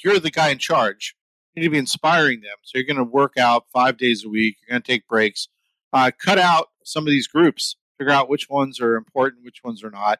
You're 0.03 0.19
the 0.19 0.31
guy 0.31 0.49
in 0.49 0.60
charge. 0.60 1.15
You 1.53 1.62
need 1.62 1.67
to 1.67 1.71
be 1.71 1.77
inspiring 1.77 2.41
them. 2.41 2.55
So 2.63 2.77
you're 2.77 2.86
going 2.86 2.97
to 2.97 3.03
work 3.03 3.38
out 3.38 3.65
five 3.73 3.97
days 3.97 4.23
a 4.23 4.29
week. 4.29 4.57
You're 4.62 4.75
going 4.75 4.83
to 4.83 4.91
take 4.91 5.07
breaks. 5.07 5.47
Uh, 5.91 6.12
cut 6.23 6.38
out 6.38 6.67
some 6.83 7.03
of 7.03 7.12
these 7.12 7.27
groups. 7.27 7.75
Figure 7.97 8.13
out 8.13 8.29
which 8.29 8.47
ones 8.49 8.79
are 8.79 8.95
important, 8.95 9.43
which 9.43 9.63
ones 9.63 9.83
are 9.83 9.89
not, 9.89 10.19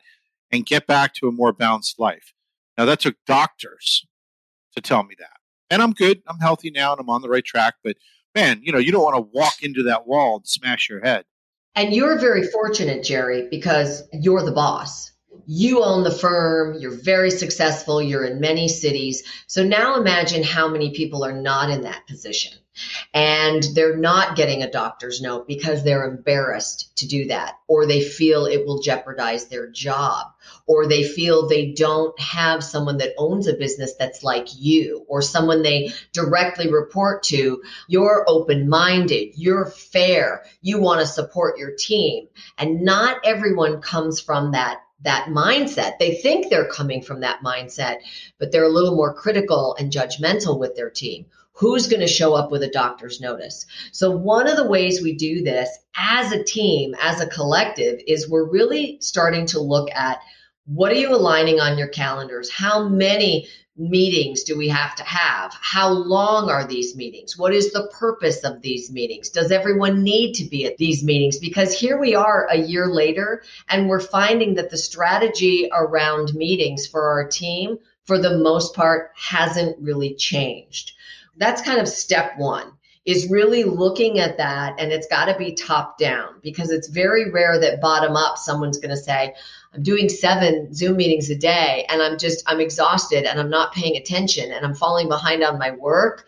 and 0.52 0.66
get 0.66 0.88
back 0.88 1.14
to 1.16 1.28
a 1.28 1.32
more 1.32 1.54
balanced 1.54 2.00
life. 2.00 2.34
Now 2.78 2.86
that 2.86 3.00
took 3.00 3.16
doctors 3.28 4.08
to 4.76 4.82
tell 4.82 5.04
me 5.04 5.16
that, 5.20 5.38
and 5.70 5.82
I'm 5.82 5.92
good. 5.92 6.24
I'm 6.28 6.40
healthy 6.40 6.72
now, 6.72 6.94
and 6.94 7.02
I'm 7.02 7.10
on 7.10 7.22
the 7.22 7.30
right 7.30 7.46
track. 7.46 7.76
But 7.84 7.98
man, 8.36 8.62
you 8.64 8.72
know, 8.72 8.78
you 8.78 8.92
don't 8.92 9.04
want 9.04 9.16
to 9.16 9.30
walk 9.34 9.64
into 9.64 9.84
that 9.84 10.08
wall 10.08 10.38
and 10.38 10.48
smash 10.48 10.90
your 10.90 11.02
head. 11.02 11.26
And 11.76 11.94
you're 11.94 12.18
very 12.18 12.44
fortunate, 12.48 13.04
Jerry, 13.04 13.48
because 13.50 14.04
you're 14.12 14.44
the 14.44 14.52
boss. 14.52 15.12
You 15.46 15.84
own 15.84 16.04
the 16.04 16.12
firm, 16.12 16.78
you're 16.80 16.92
very 16.92 17.30
successful, 17.30 18.02
you're 18.02 18.26
in 18.26 18.40
many 18.40 18.68
cities. 18.68 19.24
So 19.48 19.64
now 19.64 19.96
imagine 19.96 20.44
how 20.44 20.68
many 20.68 20.94
people 20.94 21.24
are 21.24 21.40
not 21.40 21.70
in 21.70 21.82
that 21.84 22.08
position 22.08 22.58
and 23.14 23.64
they're 23.74 23.98
not 23.98 24.36
getting 24.36 24.64
a 24.64 24.72
doctor's 24.72 25.22
note 25.22 25.48
because 25.48 25.84
they're 25.84 26.08
embarrassed 26.08 26.96
to 26.98 27.08
do 27.08 27.28
that, 27.28 27.60
or 27.68 27.86
they 27.86 28.02
feel 28.02 28.46
it 28.46 28.66
will 28.66 28.82
jeopardize 28.82 29.48
their 29.48 29.70
job, 29.70 30.28
or 30.66 30.88
they 30.88 31.04
feel 31.04 31.48
they 31.48 31.72
don't 31.72 32.18
have 32.20 32.64
someone 32.64 32.98
that 32.98 33.14
owns 33.18 33.48
a 33.48 33.54
business 33.54 33.94
that's 33.98 34.24
like 34.24 34.48
you, 34.58 35.06
or 35.08 35.22
someone 35.22 35.62
they 35.62 35.92
directly 36.14 36.72
report 36.72 37.24
to. 37.24 37.62
You're 37.88 38.26
open 38.28 38.70
minded, 38.70 39.34
you're 39.36 39.66
fair, 39.66 40.46
you 40.62 40.80
want 40.80 41.02
to 41.02 41.08
support 41.08 41.58
your 41.58 41.76
team. 41.78 42.28
And 42.58 42.82
not 42.82 43.18
everyone 43.24 43.82
comes 43.82 44.20
from 44.20 44.52
that 44.52 44.82
that 45.02 45.28
mindset. 45.28 46.00
They 46.00 46.16
think 46.16 46.50
they're 46.50 46.70
coming 46.70 47.04
from 47.04 47.20
that 47.20 47.42
mindset, 47.44 47.98
but 48.40 48.52
they're 48.52 48.64
a 48.64 48.70
little 48.70 48.96
more 48.96 49.14
critical 49.14 49.76
and 49.78 49.92
judgmental 49.92 50.60
with 50.60 50.76
their 50.76 50.90
team 50.90 51.28
who's 51.58 51.88
going 51.88 52.02
to 52.02 52.08
show 52.08 52.36
up 52.36 52.52
with 52.52 52.62
a 52.62 52.70
doctor's 52.70 53.20
notice. 53.20 53.66
So 53.92 54.12
one 54.12 54.48
of 54.48 54.58
the 54.58 54.68
ways 54.68 55.02
we 55.02 55.14
do 55.16 55.44
this 55.44 55.70
as 55.98 56.32
a 56.32 56.44
team, 56.44 56.96
as 57.02 57.20
a 57.20 57.28
collective, 57.28 58.00
is 58.08 58.30
we're 58.30 58.50
really 58.50 58.98
starting 59.02 59.48
to 59.48 59.60
look 59.60 59.90
at 59.92 60.20
what 60.66 60.92
are 60.92 60.96
you 60.96 61.16
aligning 61.16 61.60
on 61.60 61.78
your 61.78 61.88
calendars? 61.88 62.52
How 62.52 62.88
many 62.88 63.48
meetings 63.76 64.44
do 64.44 64.56
we 64.56 64.68
have 64.68 64.96
to 64.98 65.04
have? 65.04 65.52
How 65.60 65.90
long 65.90 66.50
are 66.50 66.68
these 66.68 66.96
meetings? 66.96 67.38
What 67.38 67.54
is 67.54 67.72
the 67.72 67.90
purpose 67.92 68.44
of 68.44 68.62
these 68.62 68.92
meetings? 68.92 69.30
Does 69.30 69.52
everyone 69.52 70.04
need 70.04 70.34
to 70.34 70.46
be 70.46 70.66
at 70.66 70.78
these 70.78 71.04
meetings? 71.04 71.40
Because 71.40 71.74
here 71.74 72.00
we 72.00 72.14
are 72.14 72.48
a 72.52 72.58
year 72.58 72.88
later, 72.88 73.42
and 73.68 73.88
we're 73.88 74.00
finding 74.00 74.56
that 74.56 74.70
the 74.70 74.78
strategy 74.78 75.70
around 75.72 76.36
meetings 76.36 76.86
for 76.86 77.10
our 77.10 77.28
team, 77.28 77.78
for 78.06 78.20
the 78.20 78.38
most 78.38 78.76
part, 78.76 79.12
hasn't 79.16 79.80
really 79.80 80.14
changed 80.16 80.94
that's 81.38 81.62
kind 81.62 81.80
of 81.80 81.88
step 81.88 82.38
one 82.38 82.72
is 83.06 83.30
really 83.30 83.64
looking 83.64 84.20
at 84.20 84.38
that 84.38 84.76
and 84.80 84.92
it's 84.92 85.08
got 85.08 85.26
to 85.26 85.38
be 85.38 85.54
top 85.54 85.98
down 85.98 86.36
because 86.44 86.70
it's 86.72 86.90
very 86.90 87.32
rare 87.32 87.60
that 87.60 87.80
bottom 87.80 88.16
up 88.16 88.38
someone's 88.38 88.78
going 88.80 88.90
to 88.90 88.98
say 88.98 89.34
i'm 89.74 89.82
doing 89.82 90.10
seven 90.10 90.74
zoom 90.74 90.98
meetings 90.98 91.30
a 91.30 91.36
day 91.36 91.86
and 91.90 92.02
i'm 92.02 92.18
just 92.18 92.44
i'm 92.48 92.60
exhausted 92.60 93.24
and 93.26 93.40
i'm 93.40 93.50
not 93.50 93.74
paying 93.74 93.96
attention 93.96 94.52
and 94.52 94.66
i'm 94.66 94.76
falling 94.76 95.08
behind 95.08 95.44
on 95.44 95.58
my 95.58 95.72
work. 95.72 96.28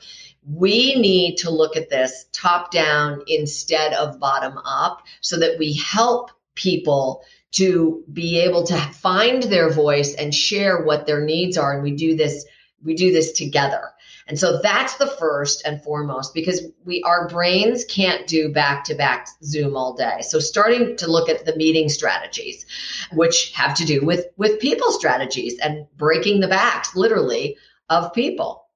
We 0.52 0.96
need 0.96 1.36
to 1.40 1.52
look 1.52 1.76
at 1.76 1.90
this 1.90 2.26
top 2.32 2.72
down 2.72 3.22
instead 3.28 3.94
of 3.94 4.20
bottom 4.20 4.58
up 4.58 5.04
so 5.22 5.38
that 5.38 5.60
we 5.60 5.74
help 5.74 6.32
people 6.56 7.24
to 7.52 8.04
be 8.12 8.40
able 8.40 8.64
to 8.64 8.78
find 8.78 9.44
their 9.44 9.70
voice 9.70 10.16
and 10.16 10.34
share 10.34 10.84
what 10.84 11.06
their 11.06 11.22
needs 11.22 11.58
are 11.58 11.74
and 11.74 11.84
we 11.84 11.92
do 11.92 12.16
this 12.16 12.46
we 12.84 12.96
do 12.96 13.12
this 13.12 13.34
together 13.34 13.92
And 14.30 14.38
so 14.38 14.60
that's 14.62 14.96
the 14.98 15.08
first 15.08 15.66
and 15.66 15.82
foremost 15.82 16.36
because 16.36 16.62
we 16.86 17.02
our 17.02 17.28
brains 17.28 17.84
can't 17.84 18.28
do 18.28 18.54
back 18.54 18.84
to 18.86 18.94
back 18.94 19.28
Zoom 19.44 19.76
all 19.76 19.96
day. 19.96 20.22
So 20.22 20.38
starting 20.40 20.96
to 20.98 21.12
look 21.12 21.30
at 21.30 21.46
the 21.46 21.56
meeting 21.56 21.90
strategies, 21.90 22.64
which 23.12 23.52
have 23.54 23.76
to 23.76 23.86
do 23.86 24.06
with 24.06 24.28
with 24.38 24.60
people 24.60 24.92
strategies 24.92 25.58
and 25.58 25.88
breaking 25.98 26.42
the 26.42 26.48
backs 26.48 26.96
literally 26.96 27.58
of 27.90 28.14
people. 28.14 28.68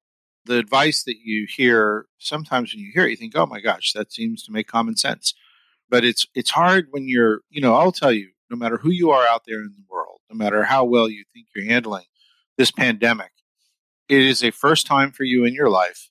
The 0.45 0.57
advice 0.57 1.03
that 1.03 1.17
you 1.23 1.45
hear 1.47 2.07
sometimes 2.17 2.73
when 2.73 2.83
you 2.83 2.91
hear 2.91 3.05
it, 3.05 3.11
you 3.11 3.15
think, 3.15 3.37
"Oh 3.37 3.45
my 3.45 3.61
gosh, 3.61 3.93
that 3.93 4.11
seems 4.11 4.41
to 4.43 4.51
make 4.51 4.67
common 4.67 4.97
sense." 4.97 5.35
But 5.87 6.03
it's 6.03 6.25
it's 6.33 6.49
hard 6.49 6.87
when 6.89 7.07
you're, 7.07 7.41
you 7.51 7.61
know, 7.61 7.75
I'll 7.75 7.91
tell 7.91 8.11
you, 8.11 8.31
no 8.49 8.57
matter 8.57 8.77
who 8.77 8.89
you 8.89 9.11
are 9.11 9.27
out 9.27 9.43
there 9.45 9.59
in 9.59 9.75
the 9.77 9.85
world, 9.87 10.19
no 10.31 10.35
matter 10.35 10.63
how 10.63 10.83
well 10.83 11.09
you 11.09 11.23
think 11.31 11.45
you're 11.55 11.65
handling 11.65 12.05
this 12.57 12.71
pandemic, 12.71 13.31
it 14.09 14.21
is 14.21 14.43
a 14.43 14.51
first 14.51 14.85
time 14.85 15.11
for 15.11 15.23
you 15.23 15.45
in 15.45 15.53
your 15.53 15.69
life. 15.69 16.09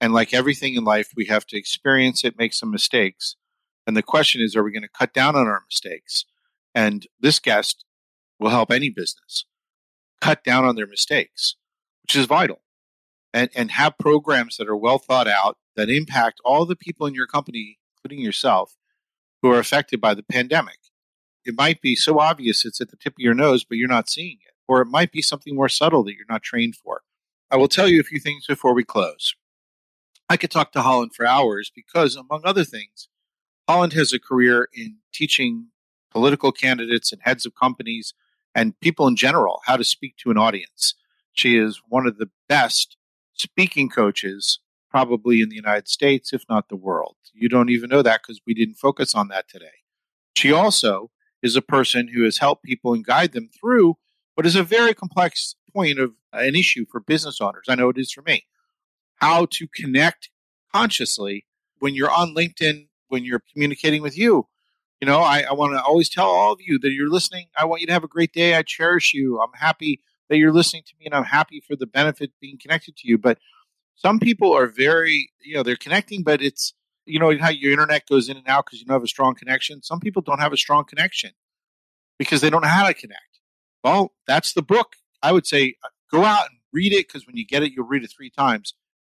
And 0.00 0.12
like 0.12 0.32
everything 0.32 0.74
in 0.74 0.84
life, 0.84 1.10
we 1.16 1.26
have 1.26 1.46
to 1.46 1.58
experience 1.58 2.24
it, 2.24 2.38
make 2.38 2.54
some 2.54 2.70
mistakes. 2.70 3.36
And 3.86 3.96
the 3.96 4.02
question 4.02 4.40
is, 4.40 4.54
are 4.54 4.62
we 4.62 4.72
going 4.72 4.82
to 4.82 4.88
cut 4.88 5.12
down 5.12 5.34
on 5.34 5.46
our 5.46 5.62
mistakes? 5.68 6.24
And 6.74 7.06
this 7.20 7.38
guest 7.38 7.84
will 8.38 8.50
help 8.50 8.70
any 8.70 8.90
business 8.90 9.44
cut 10.20 10.44
down 10.44 10.64
on 10.64 10.76
their 10.76 10.86
mistakes, 10.86 11.56
which 12.02 12.16
is 12.16 12.26
vital. 12.26 12.62
And, 13.34 13.50
and 13.54 13.70
have 13.72 13.98
programs 13.98 14.56
that 14.56 14.68
are 14.68 14.76
well 14.76 14.98
thought 14.98 15.28
out 15.28 15.58
that 15.76 15.90
impact 15.90 16.40
all 16.44 16.64
the 16.64 16.76
people 16.76 17.06
in 17.06 17.14
your 17.14 17.26
company, 17.26 17.78
including 17.96 18.24
yourself, 18.24 18.74
who 19.42 19.50
are 19.52 19.58
affected 19.58 20.00
by 20.00 20.14
the 20.14 20.22
pandemic. 20.22 20.78
It 21.44 21.54
might 21.56 21.80
be 21.80 21.94
so 21.94 22.18
obvious 22.18 22.64
it's 22.64 22.80
at 22.80 22.88
the 22.90 22.96
tip 22.96 23.12
of 23.14 23.20
your 23.20 23.34
nose, 23.34 23.64
but 23.64 23.76
you're 23.76 23.86
not 23.86 24.08
seeing 24.08 24.38
it. 24.46 24.54
Or 24.66 24.80
it 24.80 24.86
might 24.86 25.12
be 25.12 25.22
something 25.22 25.54
more 25.54 25.68
subtle 25.68 26.04
that 26.04 26.14
you're 26.14 26.26
not 26.28 26.42
trained 26.42 26.76
for. 26.76 27.02
I 27.50 27.56
will 27.56 27.68
tell 27.68 27.88
you 27.88 28.00
a 28.00 28.04
few 28.04 28.20
things 28.20 28.46
before 28.46 28.74
we 28.74 28.84
close. 28.84 29.34
I 30.28 30.36
could 30.36 30.50
talk 30.50 30.72
to 30.72 30.82
Holland 30.82 31.14
for 31.14 31.26
hours 31.26 31.72
because, 31.74 32.14
among 32.14 32.42
other 32.44 32.64
things, 32.64 33.08
Holland 33.66 33.94
has 33.94 34.12
a 34.12 34.18
career 34.18 34.68
in 34.74 34.96
teaching 35.14 35.68
political 36.10 36.52
candidates 36.52 37.10
and 37.10 37.22
heads 37.24 37.46
of 37.46 37.54
companies 37.54 38.12
and 38.54 38.78
people 38.80 39.06
in 39.06 39.16
general 39.16 39.60
how 39.64 39.76
to 39.76 39.84
speak 39.84 40.16
to 40.18 40.30
an 40.30 40.36
audience. 40.36 40.94
She 41.32 41.56
is 41.56 41.80
one 41.88 42.06
of 42.06 42.18
the 42.18 42.28
best 42.48 42.96
speaking 43.32 43.88
coaches 43.88 44.58
probably 44.90 45.40
in 45.40 45.48
the 45.48 45.56
United 45.56 45.88
States, 45.88 46.32
if 46.32 46.44
not 46.48 46.68
the 46.68 46.76
world. 46.76 47.16
You 47.32 47.48
don't 47.48 47.70
even 47.70 47.88
know 47.88 48.02
that 48.02 48.22
because 48.22 48.40
we 48.46 48.54
didn't 48.54 48.74
focus 48.74 49.14
on 49.14 49.28
that 49.28 49.48
today. 49.48 49.84
She 50.34 50.52
also 50.52 51.10
is 51.42 51.56
a 51.56 51.62
person 51.62 52.08
who 52.08 52.24
has 52.24 52.38
helped 52.38 52.64
people 52.64 52.94
and 52.94 53.04
guide 53.04 53.32
them 53.32 53.48
through 53.48 53.96
what 54.34 54.46
is 54.46 54.56
a 54.56 54.62
very 54.62 54.94
complex 54.94 55.56
point 55.78 55.98
of 56.00 56.10
uh, 56.32 56.38
an 56.38 56.56
issue 56.56 56.84
for 56.90 57.00
business 57.00 57.40
owners. 57.40 57.66
I 57.68 57.76
know 57.76 57.88
it 57.88 57.98
is 57.98 58.10
for 58.10 58.22
me. 58.22 58.46
How 59.16 59.46
to 59.52 59.68
connect 59.68 60.30
consciously 60.74 61.46
when 61.78 61.94
you're 61.94 62.10
on 62.10 62.34
LinkedIn, 62.34 62.88
when 63.08 63.24
you're 63.24 63.42
communicating 63.52 64.02
with 64.02 64.18
you. 64.18 64.48
You 65.00 65.06
know, 65.06 65.20
I, 65.20 65.44
I 65.48 65.52
want 65.52 65.74
to 65.74 65.82
always 65.82 66.08
tell 66.08 66.26
all 66.26 66.52
of 66.52 66.60
you 66.60 66.78
that 66.80 66.90
you're 66.90 67.08
listening. 67.08 67.46
I 67.56 67.64
want 67.64 67.80
you 67.80 67.86
to 67.86 67.92
have 67.92 68.02
a 68.02 68.08
great 68.08 68.32
day. 68.32 68.56
I 68.56 68.62
cherish 68.62 69.14
you. 69.14 69.40
I'm 69.40 69.52
happy 69.54 70.00
that 70.28 70.38
you're 70.38 70.52
listening 70.52 70.82
to 70.88 70.94
me 70.98 71.06
and 71.06 71.14
I'm 71.14 71.24
happy 71.24 71.60
for 71.60 71.76
the 71.76 71.86
benefit 71.86 72.32
being 72.40 72.58
connected 72.60 72.96
to 72.96 73.08
you. 73.08 73.16
But 73.16 73.38
some 73.94 74.18
people 74.18 74.52
are 74.52 74.66
very, 74.66 75.30
you 75.40 75.54
know, 75.54 75.62
they're 75.62 75.76
connecting, 75.76 76.24
but 76.24 76.42
it's, 76.42 76.74
you 77.06 77.20
know, 77.20 77.32
how 77.38 77.50
your 77.50 77.70
internet 77.70 78.06
goes 78.06 78.28
in 78.28 78.36
and 78.36 78.48
out 78.48 78.66
because 78.66 78.80
you 78.80 78.86
don't 78.86 78.94
have 78.94 79.04
a 79.04 79.08
strong 79.08 79.36
connection. 79.36 79.82
Some 79.82 80.00
people 80.00 80.22
don't 80.22 80.40
have 80.40 80.52
a 80.52 80.56
strong 80.56 80.84
connection 80.84 81.30
because 82.18 82.40
they 82.40 82.50
don't 82.50 82.62
know 82.62 82.68
how 82.68 82.88
to 82.88 82.94
connect. 82.94 83.22
Well, 83.84 84.12
that's 84.26 84.52
the 84.52 84.62
book. 84.62 84.96
I 85.22 85.32
would 85.32 85.46
say 85.46 85.76
uh, 85.84 85.88
go 86.10 86.24
out 86.24 86.48
and 86.50 86.58
read 86.72 86.92
it 86.92 87.06
because 87.08 87.26
when 87.26 87.36
you 87.36 87.46
get 87.46 87.62
it, 87.62 87.72
you'll 87.72 87.86
read 87.86 88.04
it 88.04 88.10
three 88.10 88.30
times. 88.30 88.74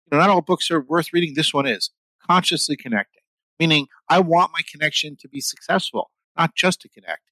You 0.06 0.16
know, 0.16 0.22
not 0.22 0.30
all 0.30 0.42
books 0.42 0.70
are 0.70 0.80
worth 0.80 1.12
reading. 1.12 1.34
This 1.34 1.54
one 1.54 1.66
is 1.66 1.90
consciously 2.26 2.76
connecting, 2.76 3.22
meaning 3.58 3.86
I 4.08 4.20
want 4.20 4.52
my 4.52 4.60
connection 4.70 5.16
to 5.16 5.28
be 5.28 5.40
successful, 5.40 6.10
not 6.38 6.54
just 6.54 6.80
to 6.82 6.88
connect. 6.88 7.22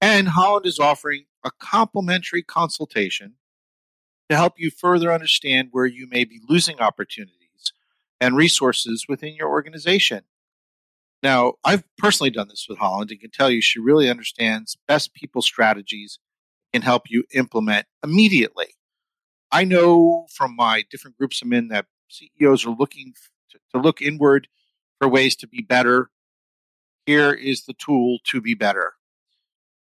And 0.00 0.28
Holland 0.28 0.66
is 0.66 0.78
offering 0.78 1.24
a 1.44 1.50
complimentary 1.60 2.42
consultation 2.42 3.34
to 4.30 4.36
help 4.36 4.54
you 4.56 4.70
further 4.70 5.12
understand 5.12 5.68
where 5.72 5.86
you 5.86 6.06
may 6.08 6.24
be 6.24 6.40
losing 6.48 6.80
opportunities 6.80 7.72
and 8.20 8.36
resources 8.36 9.06
within 9.08 9.34
your 9.34 9.48
organization. 9.48 10.22
Now, 11.22 11.54
I've 11.64 11.84
personally 11.98 12.30
done 12.30 12.48
this 12.48 12.66
with 12.68 12.78
Holland 12.78 13.10
and 13.10 13.20
can 13.20 13.30
tell 13.30 13.50
you 13.50 13.60
she 13.60 13.78
really 13.78 14.08
understands 14.08 14.78
best 14.88 15.12
people 15.14 15.42
strategies 15.42 16.18
can 16.72 16.82
help 16.82 17.04
you 17.08 17.24
implement 17.34 17.86
immediately. 18.04 18.66
I 19.52 19.64
know 19.64 20.26
from 20.30 20.54
my 20.54 20.84
different 20.90 21.16
groups 21.16 21.42
I'm 21.42 21.52
in 21.52 21.68
that 21.68 21.86
CEOs 22.08 22.64
are 22.66 22.74
looking 22.78 23.14
to, 23.50 23.58
to 23.72 23.80
look 23.80 24.00
inward 24.00 24.48
for 24.98 25.08
ways 25.08 25.34
to 25.36 25.48
be 25.48 25.62
better. 25.62 26.10
Here 27.06 27.32
is 27.32 27.64
the 27.64 27.74
tool 27.74 28.18
to 28.26 28.40
be 28.40 28.54
better. 28.54 28.94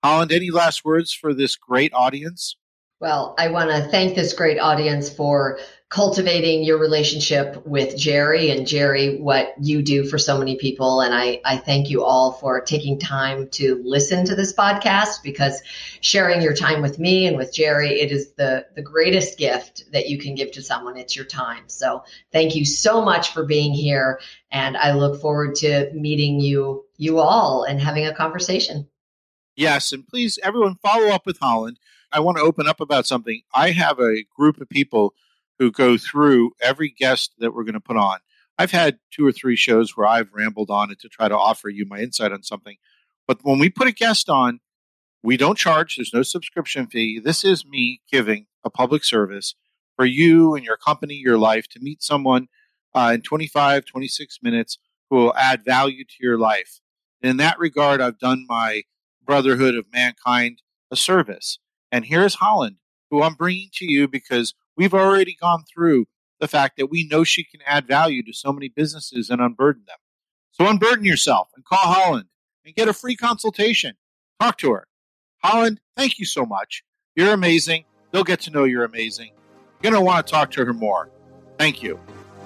Holland, 0.02 0.32
any 0.32 0.50
last 0.50 0.84
words 0.84 1.12
for 1.12 1.32
this 1.32 1.56
great 1.56 1.92
audience? 1.94 2.56
Well, 3.00 3.34
I 3.38 3.48
want 3.48 3.70
to 3.70 3.82
thank 3.90 4.14
this 4.14 4.32
great 4.32 4.58
audience 4.58 5.10
for 5.10 5.58
cultivating 5.88 6.64
your 6.64 6.78
relationship 6.78 7.64
with 7.64 7.96
Jerry 7.96 8.50
and 8.50 8.66
Jerry, 8.66 9.20
what 9.20 9.54
you 9.60 9.82
do 9.82 10.04
for 10.04 10.18
so 10.18 10.36
many 10.36 10.56
people. 10.56 11.00
And 11.00 11.14
I, 11.14 11.40
I 11.44 11.58
thank 11.58 11.90
you 11.90 12.02
all 12.02 12.32
for 12.32 12.60
taking 12.60 12.98
time 12.98 13.48
to 13.50 13.80
listen 13.84 14.24
to 14.26 14.34
this 14.34 14.52
podcast 14.52 15.22
because 15.22 15.62
sharing 16.00 16.42
your 16.42 16.54
time 16.54 16.82
with 16.82 16.98
me 16.98 17.26
and 17.28 17.36
with 17.36 17.54
Jerry, 17.54 18.00
it 18.00 18.10
is 18.10 18.32
the, 18.32 18.66
the 18.74 18.82
greatest 18.82 19.38
gift 19.38 19.84
that 19.92 20.08
you 20.08 20.18
can 20.18 20.34
give 20.34 20.50
to 20.52 20.62
someone. 20.62 20.96
It's 20.96 21.14
your 21.14 21.24
time. 21.24 21.68
So 21.68 22.02
thank 22.32 22.56
you 22.56 22.64
so 22.64 23.04
much 23.04 23.32
for 23.32 23.44
being 23.44 23.72
here. 23.72 24.18
And 24.50 24.76
I 24.76 24.92
look 24.92 25.20
forward 25.20 25.54
to 25.56 25.92
meeting 25.92 26.40
you, 26.40 26.84
you 26.96 27.20
all 27.20 27.62
and 27.62 27.80
having 27.80 28.06
a 28.06 28.14
conversation. 28.14 28.88
Yes. 29.54 29.92
And 29.92 30.06
please, 30.06 30.36
everyone, 30.42 30.74
follow 30.82 31.06
up 31.10 31.26
with 31.26 31.38
Holland. 31.38 31.78
I 32.10 32.18
want 32.20 32.38
to 32.38 32.42
open 32.42 32.66
up 32.66 32.80
about 32.80 33.06
something. 33.06 33.42
I 33.54 33.70
have 33.70 34.00
a 34.00 34.24
group 34.36 34.60
of 34.60 34.68
people 34.68 35.14
who 35.58 35.70
go 35.70 35.96
through 35.96 36.52
every 36.60 36.90
guest 36.90 37.32
that 37.38 37.54
we're 37.54 37.64
going 37.64 37.74
to 37.74 37.80
put 37.80 37.96
on. 37.96 38.18
I've 38.58 38.70
had 38.70 38.98
two 39.10 39.26
or 39.26 39.32
three 39.32 39.56
shows 39.56 39.96
where 39.96 40.06
I've 40.06 40.32
rambled 40.32 40.70
on 40.70 40.90
it 40.90 41.00
to 41.00 41.08
try 41.08 41.28
to 41.28 41.36
offer 41.36 41.68
you 41.68 41.86
my 41.86 41.98
insight 41.98 42.32
on 42.32 42.42
something. 42.42 42.76
But 43.26 43.40
when 43.42 43.58
we 43.58 43.68
put 43.68 43.88
a 43.88 43.92
guest 43.92 44.28
on, 44.28 44.60
we 45.22 45.36
don't 45.36 45.58
charge, 45.58 45.96
there's 45.96 46.14
no 46.14 46.22
subscription 46.22 46.86
fee. 46.86 47.18
This 47.18 47.44
is 47.44 47.66
me 47.66 48.00
giving 48.10 48.46
a 48.64 48.70
public 48.70 49.04
service 49.04 49.54
for 49.96 50.04
you 50.04 50.54
and 50.54 50.64
your 50.64 50.76
company, 50.76 51.14
your 51.14 51.38
life 51.38 51.68
to 51.68 51.80
meet 51.80 52.02
someone 52.02 52.48
uh, 52.94 53.12
in 53.14 53.22
25, 53.22 53.84
26 53.84 54.38
minutes 54.42 54.78
who 55.10 55.16
will 55.16 55.34
add 55.36 55.64
value 55.64 56.04
to 56.04 56.14
your 56.20 56.38
life. 56.38 56.80
And 57.22 57.30
in 57.30 57.36
that 57.38 57.58
regard, 57.58 58.00
I've 58.00 58.18
done 58.18 58.46
my 58.48 58.82
brotherhood 59.24 59.74
of 59.74 59.86
mankind 59.92 60.62
a 60.90 60.96
service. 60.96 61.58
And 61.90 62.04
here's 62.04 62.34
Holland, 62.34 62.76
who 63.10 63.22
I'm 63.22 63.34
bringing 63.34 63.68
to 63.74 63.90
you 63.90 64.06
because 64.08 64.54
We've 64.76 64.94
already 64.94 65.36
gone 65.40 65.64
through 65.72 66.06
the 66.40 66.48
fact 66.48 66.76
that 66.76 66.90
we 66.90 67.06
know 67.06 67.24
she 67.24 67.44
can 67.44 67.60
add 67.66 67.86
value 67.86 68.22
to 68.24 68.32
so 68.32 68.52
many 68.52 68.68
businesses 68.68 69.30
and 69.30 69.40
unburden 69.40 69.84
them. 69.86 69.96
So 70.52 70.66
unburden 70.66 71.04
yourself 71.04 71.48
and 71.54 71.64
call 71.64 71.78
Holland 71.78 72.26
and 72.64 72.74
get 72.74 72.88
a 72.88 72.92
free 72.92 73.16
consultation. 73.16 73.94
Talk 74.40 74.58
to 74.58 74.72
her. 74.72 74.86
Holland, 75.42 75.80
thank 75.96 76.18
you 76.18 76.26
so 76.26 76.44
much. 76.44 76.82
You're 77.14 77.32
amazing. 77.32 77.84
They'll 78.10 78.24
get 78.24 78.40
to 78.40 78.50
know 78.50 78.64
you're 78.64 78.84
amazing. 78.84 79.30
You're 79.82 79.92
going 79.92 79.94
to 79.94 80.00
want 80.00 80.26
to 80.26 80.30
talk 80.30 80.50
to 80.52 80.64
her 80.64 80.72
more. 80.72 81.10
Thank 81.58 81.82
you. 81.82 81.98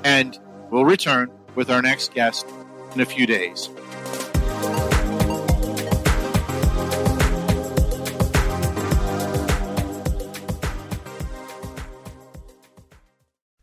And 0.04 0.38
we'll 0.70 0.84
return 0.84 1.30
with 1.54 1.70
our 1.70 1.82
next 1.82 2.14
guest 2.14 2.46
in 2.94 3.00
a 3.00 3.06
few 3.06 3.26
days. 3.26 3.68